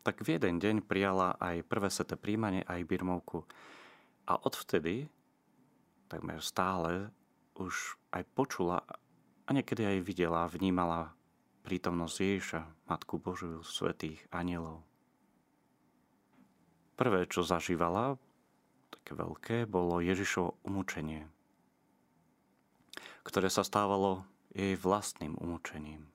tak 0.00 0.24
v 0.24 0.40
jeden 0.40 0.56
deň 0.56 0.88
prijala 0.88 1.36
aj 1.36 1.68
prvé 1.68 1.92
seté 1.92 2.16
príjmanie, 2.16 2.64
aj 2.64 2.88
birmovku. 2.88 3.44
A 4.24 4.40
odvtedy, 4.40 5.12
takmer 6.08 6.40
stále, 6.40 7.12
už 7.52 8.00
aj 8.16 8.24
počula 8.32 8.80
a 9.44 9.48
niekedy 9.52 9.84
aj 9.84 10.08
videla, 10.08 10.48
vnímala 10.48 11.12
prítomnosť 11.68 12.16
Ježiša, 12.16 12.60
Matku 12.88 13.20
Božiu, 13.20 13.60
svetých 13.60 14.24
anielov. 14.32 14.87
Prvé, 16.98 17.30
čo 17.30 17.46
zažívala, 17.46 18.18
také 18.90 19.14
veľké, 19.14 19.70
bolo 19.70 20.02
Ježišovo 20.02 20.58
umúčenie, 20.66 21.30
ktoré 23.22 23.46
sa 23.46 23.62
stávalo 23.62 24.26
jej 24.50 24.74
vlastným 24.74 25.38
umúčením. 25.38 26.10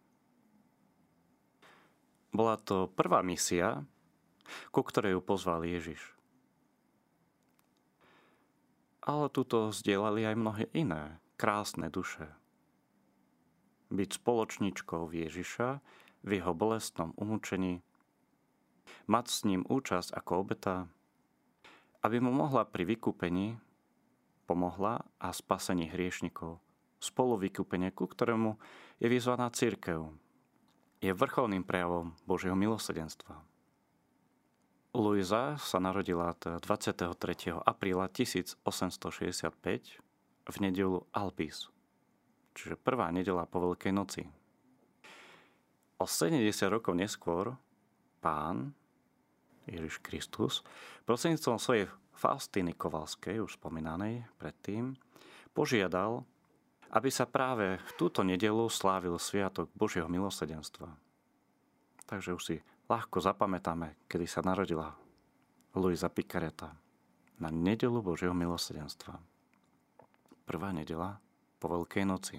Bola 2.35 2.59
to 2.59 2.91
prvá 2.91 3.23
misia, 3.23 3.87
ku 4.75 4.83
ktorej 4.83 5.15
ju 5.15 5.21
pozval 5.23 5.63
Ježiš. 5.63 6.03
Ale 9.07 9.31
tuto 9.31 9.71
zdieľali 9.71 10.27
aj 10.27 10.35
mnohé 10.35 10.65
iné, 10.75 11.23
krásne 11.39 11.87
duše. 11.87 12.27
Byť 13.87 14.19
spoločničkou 14.19 15.07
Ježiša 15.07 15.79
v 16.27 16.29
jeho 16.35 16.51
bolestnom 16.51 17.15
umúčení, 17.15 17.79
mať 19.07 19.25
s 19.29 19.39
ním 19.47 19.61
účasť 19.67 20.15
ako 20.15 20.31
obeta, 20.47 20.87
aby 22.03 22.19
mu 22.19 22.35
mohla 22.35 22.67
pri 22.67 22.83
vykúpení 22.83 23.59
pomohla 24.43 25.01
a 25.23 25.31
spasení 25.31 25.87
hriešnikov, 25.87 26.59
spolu 26.99 27.39
vykúpenie, 27.39 27.95
ku 27.95 28.07
ktorému 28.07 28.59
je 28.99 29.07
vyzvaná 29.07 29.47
církev, 29.51 30.11
je 31.03 31.11
vrcholným 31.11 31.63
prejavom 31.67 32.15
Božieho 32.23 32.55
milosrdenstva. 32.55 33.39
Luisa 34.93 35.57
sa 35.57 35.81
narodila 35.81 36.37
23. 36.37 37.09
apríla 37.65 38.05
1865 38.13 38.61
v 40.43 40.55
nedelu 40.61 41.01
Albis, 41.09 41.73
čiže 42.53 42.77
prvá 42.77 43.09
nedela 43.09 43.49
po 43.49 43.57
Veľkej 43.57 43.89
noci. 43.89 44.29
O 45.97 46.05
70 46.05 46.45
rokov 46.69 46.93
neskôr 46.93 47.57
pán 48.23 48.71
Ježiš 49.67 49.99
Kristus 49.99 50.63
prostredníctvom 51.03 51.59
svojej 51.59 51.91
Faustiny 52.15 52.71
Kovalskej, 52.71 53.43
už 53.43 53.59
spomínanej 53.59 54.23
predtým, 54.39 54.95
požiadal, 55.51 56.23
aby 56.95 57.09
sa 57.11 57.27
práve 57.27 57.75
v 57.75 57.91
túto 57.99 58.23
nedelu 58.23 58.69
slávil 58.71 59.19
Sviatok 59.19 59.67
Božieho 59.75 60.07
milosrdenstva. 60.07 60.87
Takže 62.07 62.31
už 62.31 62.43
si 62.43 62.55
ľahko 62.87 63.19
zapamätáme, 63.19 64.07
kedy 64.07 64.25
sa 64.29 64.45
narodila 64.45 64.93
Luisa 65.73 66.07
Picareta 66.07 66.69
na 67.41 67.49
nedelu 67.49 67.97
Božieho 67.99 68.37
milosrdenstva. 68.37 69.17
Prvá 70.45 70.69
nedela 70.69 71.17
po 71.57 71.71
Veľkej 71.71 72.05
noci. 72.05 72.37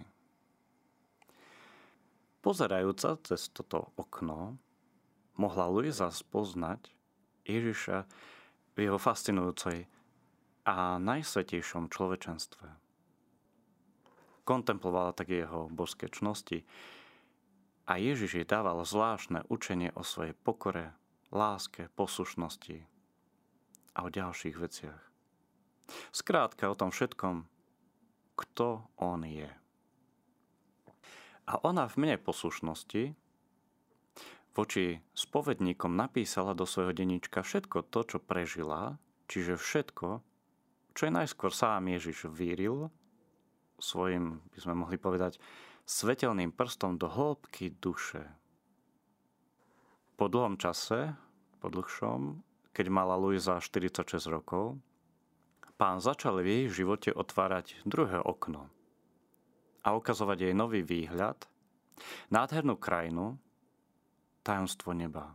Pozerajúca 2.45 3.17
cez 3.25 3.49
toto 3.51 3.91
okno 3.97 4.61
mohla 5.37 5.67
Luisa 5.71 6.11
spoznať 6.11 6.91
Ježiša 7.45 8.07
v 8.75 8.79
jeho 8.79 8.99
fascinujúcej 8.99 9.87
a 10.65 10.97
najsvetejšom 10.99 11.93
človečenstve 11.93 12.85
kontemplovala 14.45 15.17
tak 15.17 15.33
jeho 15.33 15.73
božské 15.73 16.13
čnosti 16.13 16.69
a 17.89 17.97
Ježiš 17.97 18.41
jej 18.41 18.47
dával 18.47 18.85
zvláštne 18.85 19.49
učenie 19.49 19.93
o 19.97 20.05
svojej 20.05 20.37
pokore, 20.37 20.93
láske, 21.33 21.89
poslušnosti, 21.97 22.85
a 23.95 23.99
o 24.05 24.09
ďalších 24.11 24.57
veciach. 24.59 25.03
Skrátka 26.11 26.67
o 26.67 26.79
tom 26.79 26.91
všetkom, 26.91 27.47
kto 28.35 28.83
on 28.99 29.23
je. 29.23 29.51
A 31.45 31.61
ona 31.63 31.87
v 31.87 31.97
mene 32.01 32.17
poslušnosti 32.19 33.15
voči 34.55 35.03
spovedníkom 35.19 35.99
napísala 35.99 36.55
do 36.55 36.63
svojho 36.65 36.95
denníčka 36.95 37.43
všetko 37.43 37.91
to, 37.91 38.01
čo 38.07 38.19
prežila, 38.23 38.97
čiže 39.27 39.59
všetko, 39.59 40.23
čo 40.95 41.03
je 41.03 41.13
najskôr 41.13 41.51
sám 41.51 41.91
Ježiš 41.91 42.31
víril, 42.31 42.87
svojim, 43.83 44.39
by 44.55 44.59
sme 44.63 44.75
mohli 44.79 44.97
povedať, 44.97 45.43
svetelným 45.85 46.55
prstom 46.55 46.97
do 46.97 47.11
hĺbky 47.11 47.75
duše. 47.83 48.25
Po 50.15 50.31
dlhom 50.31 50.55
čase, 50.57 51.19
po 51.59 51.67
dlhšom, 51.67 52.39
keď 52.71 52.87
mala 52.89 53.19
Luisa 53.19 53.59
46 53.59 54.31
rokov, 54.31 54.79
pán 55.75 55.99
začal 55.99 56.39
v 56.39 56.47
jej 56.47 56.65
živote 56.71 57.11
otvárať 57.11 57.83
druhé 57.83 58.23
okno 58.23 58.71
a 59.83 59.93
ukazovať 59.99 60.49
jej 60.49 60.55
nový 60.55 60.87
výhľad, 60.87 61.45
nádhernú 62.31 62.79
krajinu, 62.79 63.37
tajomstvo 64.45 64.93
neba. 64.93 65.33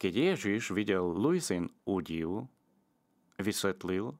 Keď 0.00 0.12
Ježiš 0.36 0.72
videl 0.76 1.04
Luisin 1.04 1.68
údiv, 1.84 2.48
vysvetlil 3.40 4.16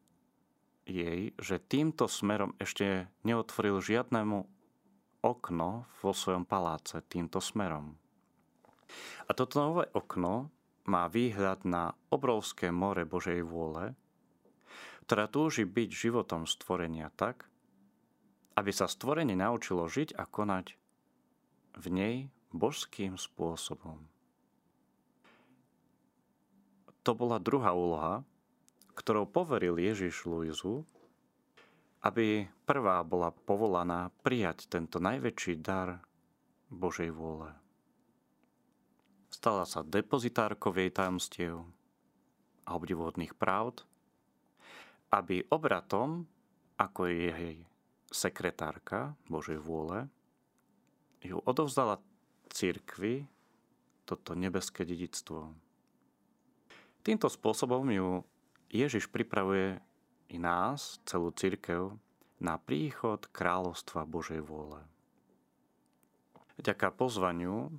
jej, 0.89 1.33
že 1.37 1.57
týmto 1.61 2.09
smerom 2.09 2.57
ešte 2.57 3.09
neotvoril 3.25 3.81
žiadnemu 3.81 4.45
okno 5.21 5.85
vo 6.01 6.13
svojom 6.17 6.49
paláce 6.49 7.01
týmto 7.09 7.39
smerom. 7.41 7.97
A 9.29 9.31
toto 9.37 9.61
nové 9.61 9.85
okno 9.93 10.51
má 10.89 11.07
výhľad 11.07 11.63
na 11.69 11.95
obrovské 12.11 12.73
more 12.73 13.05
Božej 13.07 13.45
vôle, 13.45 13.95
ktorá 15.07 15.31
túži 15.31 15.69
byť 15.69 15.89
životom 15.93 16.49
stvorenia 16.49 17.13
tak, 17.15 17.47
aby 18.59 18.71
sa 18.75 18.91
stvorenie 18.91 19.39
naučilo 19.39 19.87
žiť 19.87 20.19
a 20.19 20.27
konať 20.27 20.80
v 21.81 21.87
nej 21.89 22.17
božským 22.53 23.17
spôsobom. 23.17 23.97
To 27.01 27.17
bola 27.17 27.41
druhá 27.41 27.73
úloha, 27.73 28.21
ktorou 28.93 29.25
poveril 29.25 29.81
Ježiš 29.81 30.29
Luizu, 30.29 30.85
aby 32.05 32.45
prvá 32.69 33.01
bola 33.01 33.33
povolaná 33.33 34.13
prijať 34.21 34.69
tento 34.69 35.01
najväčší 35.01 35.57
dar 35.65 36.05
Božej 36.69 37.09
vôle. 37.09 37.49
Stala 39.33 39.65
sa 39.65 39.81
depozitárkou 39.81 40.77
jej 40.77 40.93
tajomstiev 40.93 41.65
a 42.69 42.71
obdivuhodných 42.77 43.33
pravd, 43.33 43.89
aby 45.17 45.49
obratom, 45.49 46.29
ako 46.77 47.09
je 47.09 47.31
jej 47.33 47.59
sekretárka 48.13 49.17
Božej 49.31 49.57
vôle, 49.57 50.11
ju 51.21 51.37
odovzdala 51.45 52.01
církvi 52.51 53.29
toto 54.09 54.35
nebeské 54.35 54.83
dedictvo. 54.83 55.55
Týmto 57.01 57.31
spôsobom 57.31 57.87
ju 57.89 58.09
Ježiš 58.69 59.09
pripravuje 59.09 59.81
i 60.31 60.37
nás, 60.39 61.01
celú 61.09 61.33
církev, 61.33 61.97
na 62.41 62.57
príchod 62.57 63.29
kráľovstva 63.31 64.09
Božej 64.09 64.41
vôle. 64.41 64.81
Vďaka 66.57 66.93
pozvaniu 66.93 67.73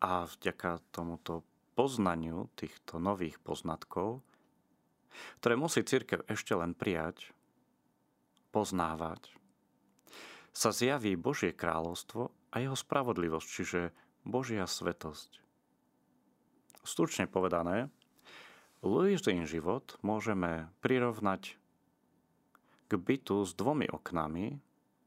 a 0.00 0.24
vďaka 0.28 0.80
tomuto 0.92 1.44
poznaniu 1.72 2.48
týchto 2.56 3.00
nových 3.00 3.40
poznatkov, 3.40 4.20
ktoré 5.40 5.54
musí 5.56 5.84
církev 5.84 6.24
ešte 6.28 6.52
len 6.56 6.72
prijať, 6.76 7.32
poznávať, 8.52 9.32
sa 10.52 10.70
zjaví 10.70 11.16
Božie 11.16 11.56
kráľovstvo 11.56 12.30
a 12.52 12.56
jeho 12.60 12.76
spravodlivosť, 12.76 13.48
čiže 13.48 13.80
Božia 14.22 14.68
svetosť. 14.68 15.40
Stručne 16.84 17.26
povedané, 17.26 17.88
Louisin 18.82 19.46
život 19.46 19.96
môžeme 20.02 20.68
prirovnať 20.82 21.54
k 22.90 22.92
bytu 22.98 23.46
s 23.46 23.54
dvomi 23.54 23.86
oknami 23.86 24.58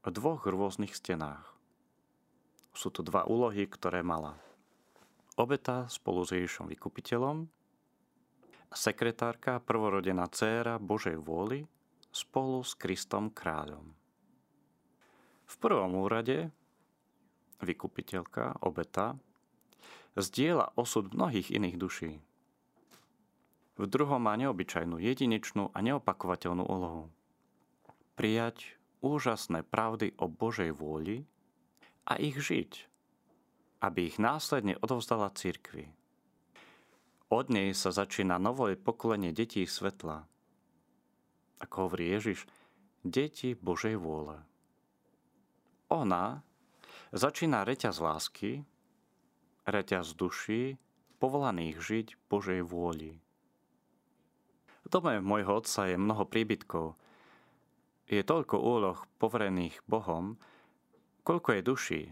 v 0.02 0.08
dvoch 0.08 0.48
rôznych 0.48 0.96
stenách. 0.96 1.44
Sú 2.72 2.88
to 2.88 3.04
dva 3.04 3.28
úlohy, 3.28 3.68
ktoré 3.68 4.00
mala 4.00 4.40
obeta 5.36 5.84
spolu 5.92 6.24
s 6.24 6.32
Ježišom 6.32 6.72
vykupiteľom 6.72 7.44
sekretárka 8.76 9.60
prvorodená 9.62 10.28
dcéra 10.28 10.76
Božej 10.76 11.16
vôly 11.16 11.64
spolu 12.12 12.60
s 12.64 12.76
Kristom 12.76 13.32
kráľom. 13.32 13.92
V 15.46 15.54
prvom 15.62 15.98
úrade 16.02 16.50
vykupiteľka, 17.62 18.60
obeta, 18.60 19.16
zdieľa 20.18 20.74
osud 20.76 21.14
mnohých 21.14 21.54
iných 21.54 21.76
duší. 21.78 22.12
V 23.76 23.84
druhom 23.88 24.20
má 24.20 24.34
neobyčajnú, 24.36 25.00
jedinečnú 25.00 25.72
a 25.72 25.78
neopakovateľnú 25.80 26.64
úlohu. 26.64 27.08
Prijať 28.16 28.76
úžasné 29.04 29.62
pravdy 29.64 30.16
o 30.16 30.28
Božej 30.28 30.72
vôli 30.72 31.28
a 32.08 32.16
ich 32.16 32.36
žiť 32.40 32.96
aby 33.80 34.08
ich 34.08 34.16
následne 34.16 34.74
odovzdala 34.80 35.32
cirkvi. 35.36 35.92
Od 37.30 37.46
nej 37.50 37.74
sa 37.74 37.90
začína 37.90 38.38
nové 38.38 38.78
pokolenie 38.78 39.34
detí 39.34 39.66
svetla. 39.66 40.24
Ako 41.58 41.90
hovorí 41.90 42.10
Ježiš, 42.14 42.46
deti 43.02 43.58
Božej 43.58 43.98
vôle. 43.98 44.38
Ona 45.86 46.42
začína 47.14 47.62
reťaz 47.62 48.02
lásky, 48.02 48.66
reťaz 49.66 50.18
duší, 50.18 50.78
povolaných 51.22 51.76
žiť 51.78 52.06
Božej 52.26 52.60
vôli. 52.66 53.18
V 54.82 54.88
dome 54.90 55.18
môjho 55.18 55.62
otca 55.62 55.90
je 55.90 55.98
mnoho 55.98 56.26
príbytkov. 56.26 56.94
Je 58.06 58.22
toľko 58.22 58.56
úloh 58.62 58.98
poverených 59.18 59.82
Bohom, 59.90 60.38
koľko 61.26 61.58
je 61.58 61.62
duší, 61.62 62.02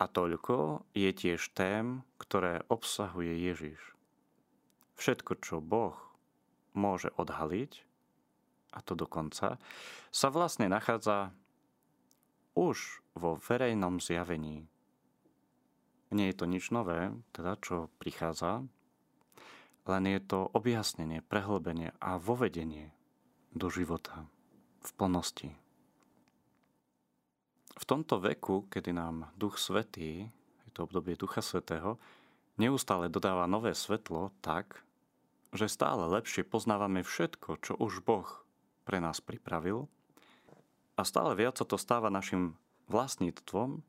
a 0.00 0.08
toľko 0.08 0.88
je 0.96 1.12
tiež 1.12 1.52
tém, 1.52 2.00
ktoré 2.16 2.64
obsahuje 2.72 3.36
Ježiš. 3.52 3.80
Všetko, 4.96 5.32
čo 5.44 5.60
Boh 5.60 5.96
môže 6.72 7.12
odhaliť, 7.20 7.84
a 8.72 8.80
to 8.80 8.96
dokonca, 8.96 9.60
sa 10.08 10.28
vlastne 10.32 10.72
nachádza 10.72 11.36
už 12.54 13.02
vo 13.14 13.38
verejnom 13.38 14.02
zjavení. 14.02 14.66
Nie 16.10 16.34
je 16.34 16.36
to 16.42 16.46
nič 16.50 16.74
nové, 16.74 17.14
teda 17.30 17.54
čo 17.62 17.86
prichádza, 18.02 18.66
len 19.86 20.04
je 20.06 20.20
to 20.22 20.50
objasnenie, 20.54 21.22
prehlbenie 21.22 21.94
a 22.02 22.18
vovedenie 22.18 22.90
do 23.54 23.70
života 23.70 24.26
v 24.82 24.90
plnosti. 24.94 25.50
V 27.80 27.84
tomto 27.88 28.20
veku, 28.20 28.68
kedy 28.68 28.92
nám 28.92 29.32
Duch 29.38 29.56
Svetý, 29.56 30.28
je 30.68 30.70
to 30.74 30.84
obdobie 30.84 31.16
Ducha 31.16 31.40
Svetého, 31.40 31.96
neustále 32.60 33.08
dodáva 33.08 33.48
nové 33.48 33.72
svetlo 33.72 34.34
tak, 34.44 34.84
že 35.50 35.66
stále 35.66 36.06
lepšie 36.06 36.46
poznávame 36.46 37.02
všetko, 37.02 37.58
čo 37.58 37.72
už 37.80 38.04
Boh 38.04 38.28
pre 38.84 39.00
nás 39.02 39.18
pripravil 39.18 39.90
a 41.00 41.08
stále 41.08 41.32
viac 41.32 41.56
sa 41.56 41.64
to 41.64 41.80
stáva 41.80 42.12
našim 42.12 42.60
vlastníctvom, 42.92 43.80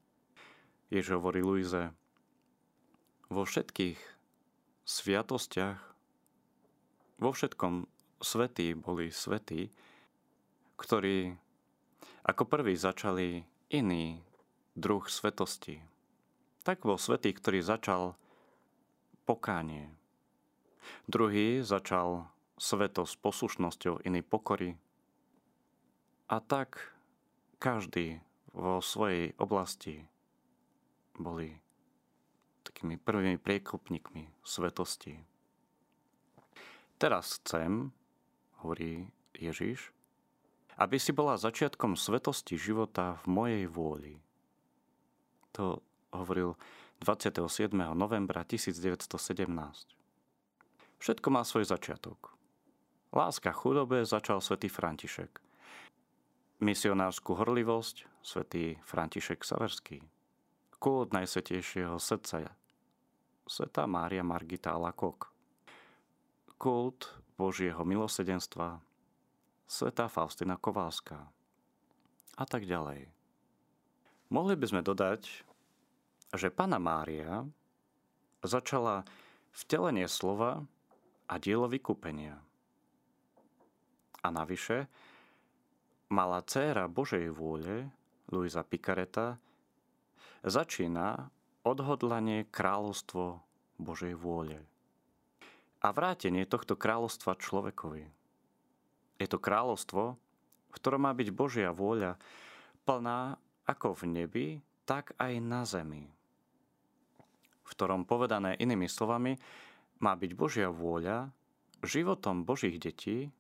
Jež 0.91 1.15
hovorí 1.15 1.39
Luize, 1.39 1.95
vo 3.31 3.44
všetkých 3.48 3.96
sviatostiach, 4.83 5.79
vo 7.15 7.31
všetkom 7.31 7.88
svetí 8.19 8.75
boli 8.75 9.08
svetí, 9.08 9.71
ktorí 10.75 11.31
ako 12.27 12.44
prví 12.44 12.75
začali 12.75 13.48
iný 13.71 14.19
druh 14.75 15.08
svetosti. 15.08 15.79
Tak 16.67 16.83
bol 16.83 17.00
svetý, 17.00 17.31
ktorý 17.31 17.63
začal 17.63 18.19
pokánie. 19.23 19.96
Druhý 21.08 21.63
začal 21.63 22.27
sveto 22.60 23.08
s 23.08 23.15
poslušnosťou 23.15 24.04
inej 24.04 24.27
pokory. 24.27 24.75
A 26.27 26.44
tak 26.44 26.90
každý 27.62 28.18
vo 28.58 28.82
svojej 28.82 29.38
oblasti 29.38 30.02
boli 31.14 31.54
takými 32.66 32.98
prvými 32.98 33.38
priekopníkmi 33.38 34.42
svetosti. 34.42 35.22
Teraz 36.98 37.38
chcem, 37.42 37.94
hovorí 38.66 39.14
Ježiš, 39.38 39.94
aby 40.82 40.98
si 40.98 41.14
bola 41.14 41.38
začiatkom 41.38 41.94
svetosti 41.94 42.58
života 42.58 43.22
v 43.22 43.26
mojej 43.30 43.66
vôli. 43.70 44.14
To 45.54 45.86
hovoril 46.10 46.58
27. 47.02 47.74
novembra 47.94 48.42
1917. 48.46 49.06
Všetko 51.02 51.28
má 51.34 51.42
svoj 51.42 51.66
začiatok. 51.66 52.34
Láska 53.12 53.52
chudobe 53.54 54.06
začal 54.06 54.38
svätý 54.42 54.70
František. 54.70 55.50
Misionárskú 56.62 57.34
horlivosť 57.42 58.06
svätý 58.22 58.78
František 58.86 59.42
Saverský. 59.42 59.98
Kult 60.78 61.10
Najsvetejšieho 61.10 61.98
srdca 61.98 62.54
Sveta 63.50 63.90
Mária 63.90 64.22
Margita 64.22 64.78
Lakok. 64.78 65.34
Kult 66.62 67.18
Božieho 67.34 67.82
milosedenstva 67.82 68.78
Sveta 69.66 70.06
Faustina 70.06 70.54
Kovalská 70.54 71.26
a 72.38 72.46
tak 72.46 72.70
ďalej. 72.70 73.10
Mohli 74.30 74.54
by 74.54 74.66
sme 74.70 74.86
dodať, 74.86 75.42
že 76.38 76.54
Pana 76.54 76.78
Mária 76.78 77.42
začala 78.46 79.02
vtelenie 79.50 80.06
slova 80.06 80.62
a 81.26 81.42
dielo 81.42 81.66
vykúpenia. 81.66 82.38
A 84.22 84.30
navyše 84.30 84.86
malá 86.12 86.44
dcéra 86.44 86.92
Božej 86.92 87.32
vôle, 87.32 87.88
Luisa 88.28 88.62
Picareta, 88.68 89.40
začína 90.44 91.32
odhodlanie 91.64 92.46
kráľovstvo 92.52 93.40
Božej 93.80 94.14
vôle 94.20 94.60
a 95.82 95.88
vrátenie 95.90 96.46
tohto 96.46 96.78
kráľovstva 96.78 97.40
človekovi. 97.40 98.06
Je 99.18 99.28
to 99.32 99.42
kráľovstvo, 99.42 100.04
v 100.70 100.76
ktorom 100.76 101.08
má 101.08 101.16
byť 101.16 101.30
Božia 101.32 101.72
vôľa 101.74 102.20
plná 102.86 103.40
ako 103.66 103.96
v 103.96 104.04
nebi, 104.12 104.48
tak 104.86 105.16
aj 105.18 105.34
na 105.40 105.64
zemi 105.64 106.12
v 107.72 107.74
ktorom 107.80 108.04
povedané 108.04 108.60
inými 108.60 108.92
slovami 108.92 109.40
má 110.04 110.12
byť 110.20 110.32
Božia 110.36 110.68
vôľa 110.68 111.32
životom 111.80 112.44
Božích 112.44 112.76
detí, 112.76 113.32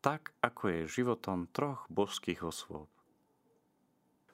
tak 0.00 0.32
ako 0.40 0.72
je 0.72 0.92
životom 1.00 1.48
troch 1.52 1.84
božských 1.92 2.40
osôb. 2.44 2.88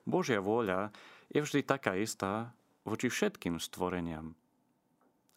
Božia 0.07 0.39
vôľa 0.39 0.95
je 1.35 1.43
vždy 1.43 1.67
taká 1.67 1.99
istá 1.99 2.55
voči 2.87 3.11
všetkým 3.11 3.59
stvoreniam, 3.59 4.39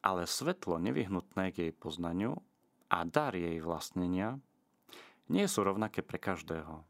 ale 0.05 0.30
svetlo 0.30 0.77
nevyhnutné 0.77 1.49
k 1.49 1.69
jej 1.69 1.73
poznaniu 1.73 2.38
a 2.93 3.01
dar 3.09 3.34
jej 3.34 3.57
vlastnenia 3.57 4.38
nie 5.34 5.45
sú 5.49 5.65
rovnaké 5.65 6.05
pre 6.05 6.21
každého. 6.21 6.86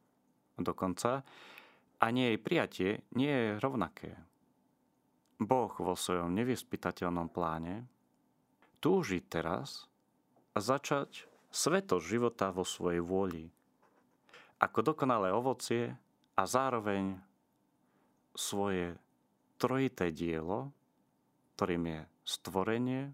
Dokonca 0.60 1.24
ani 2.04 2.36
jej 2.36 2.38
prijatie 2.40 2.92
nie 3.16 3.32
je 3.32 3.50
rovnaké. 3.64 4.12
Boh 5.40 5.72
vo 5.72 5.96
svojom 5.96 6.36
nevyspytateľnom 6.36 7.32
pláne 7.32 7.88
túži 8.84 9.24
teraz 9.24 9.88
začať 10.52 11.24
sveto 11.50 11.98
života 11.98 12.54
vo 12.54 12.62
svojej 12.62 13.02
vôli 13.02 13.50
ako 14.60 14.94
dokonalé 14.94 15.32
ovocie 15.32 15.96
a 16.36 16.44
zároveň 16.44 17.16
svoje 18.36 18.96
trojité 19.60 20.12
dielo, 20.12 20.72
ktorým 21.56 21.84
je 21.90 22.02
stvorenie, 22.24 23.12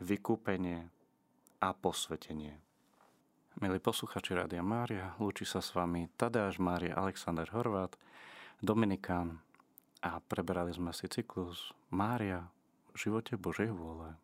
vykúpenie 0.00 0.88
a 1.58 1.68
posvetenie. 1.74 2.56
Milí 3.58 3.82
posluchači 3.82 4.38
Rádia 4.38 4.62
Mária, 4.62 5.18
lúči 5.18 5.42
sa 5.42 5.58
s 5.58 5.74
vami 5.74 6.06
Tadeáš 6.14 6.62
Mária 6.62 6.94
Alexander 6.94 7.48
Horvát, 7.50 7.98
Dominikán, 8.62 9.42
a 9.98 10.22
preberali 10.22 10.70
sme 10.70 10.94
si 10.94 11.10
cyklus 11.10 11.74
Mária 11.90 12.46
v 12.94 12.96
živote 13.08 13.34
Božej 13.34 13.74
vôle. 13.74 14.14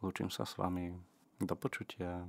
Lúčim 0.00 0.32
sa 0.32 0.48
s 0.48 0.56
vami. 0.56 0.96
Do 1.36 1.52
počutia. 1.52 2.24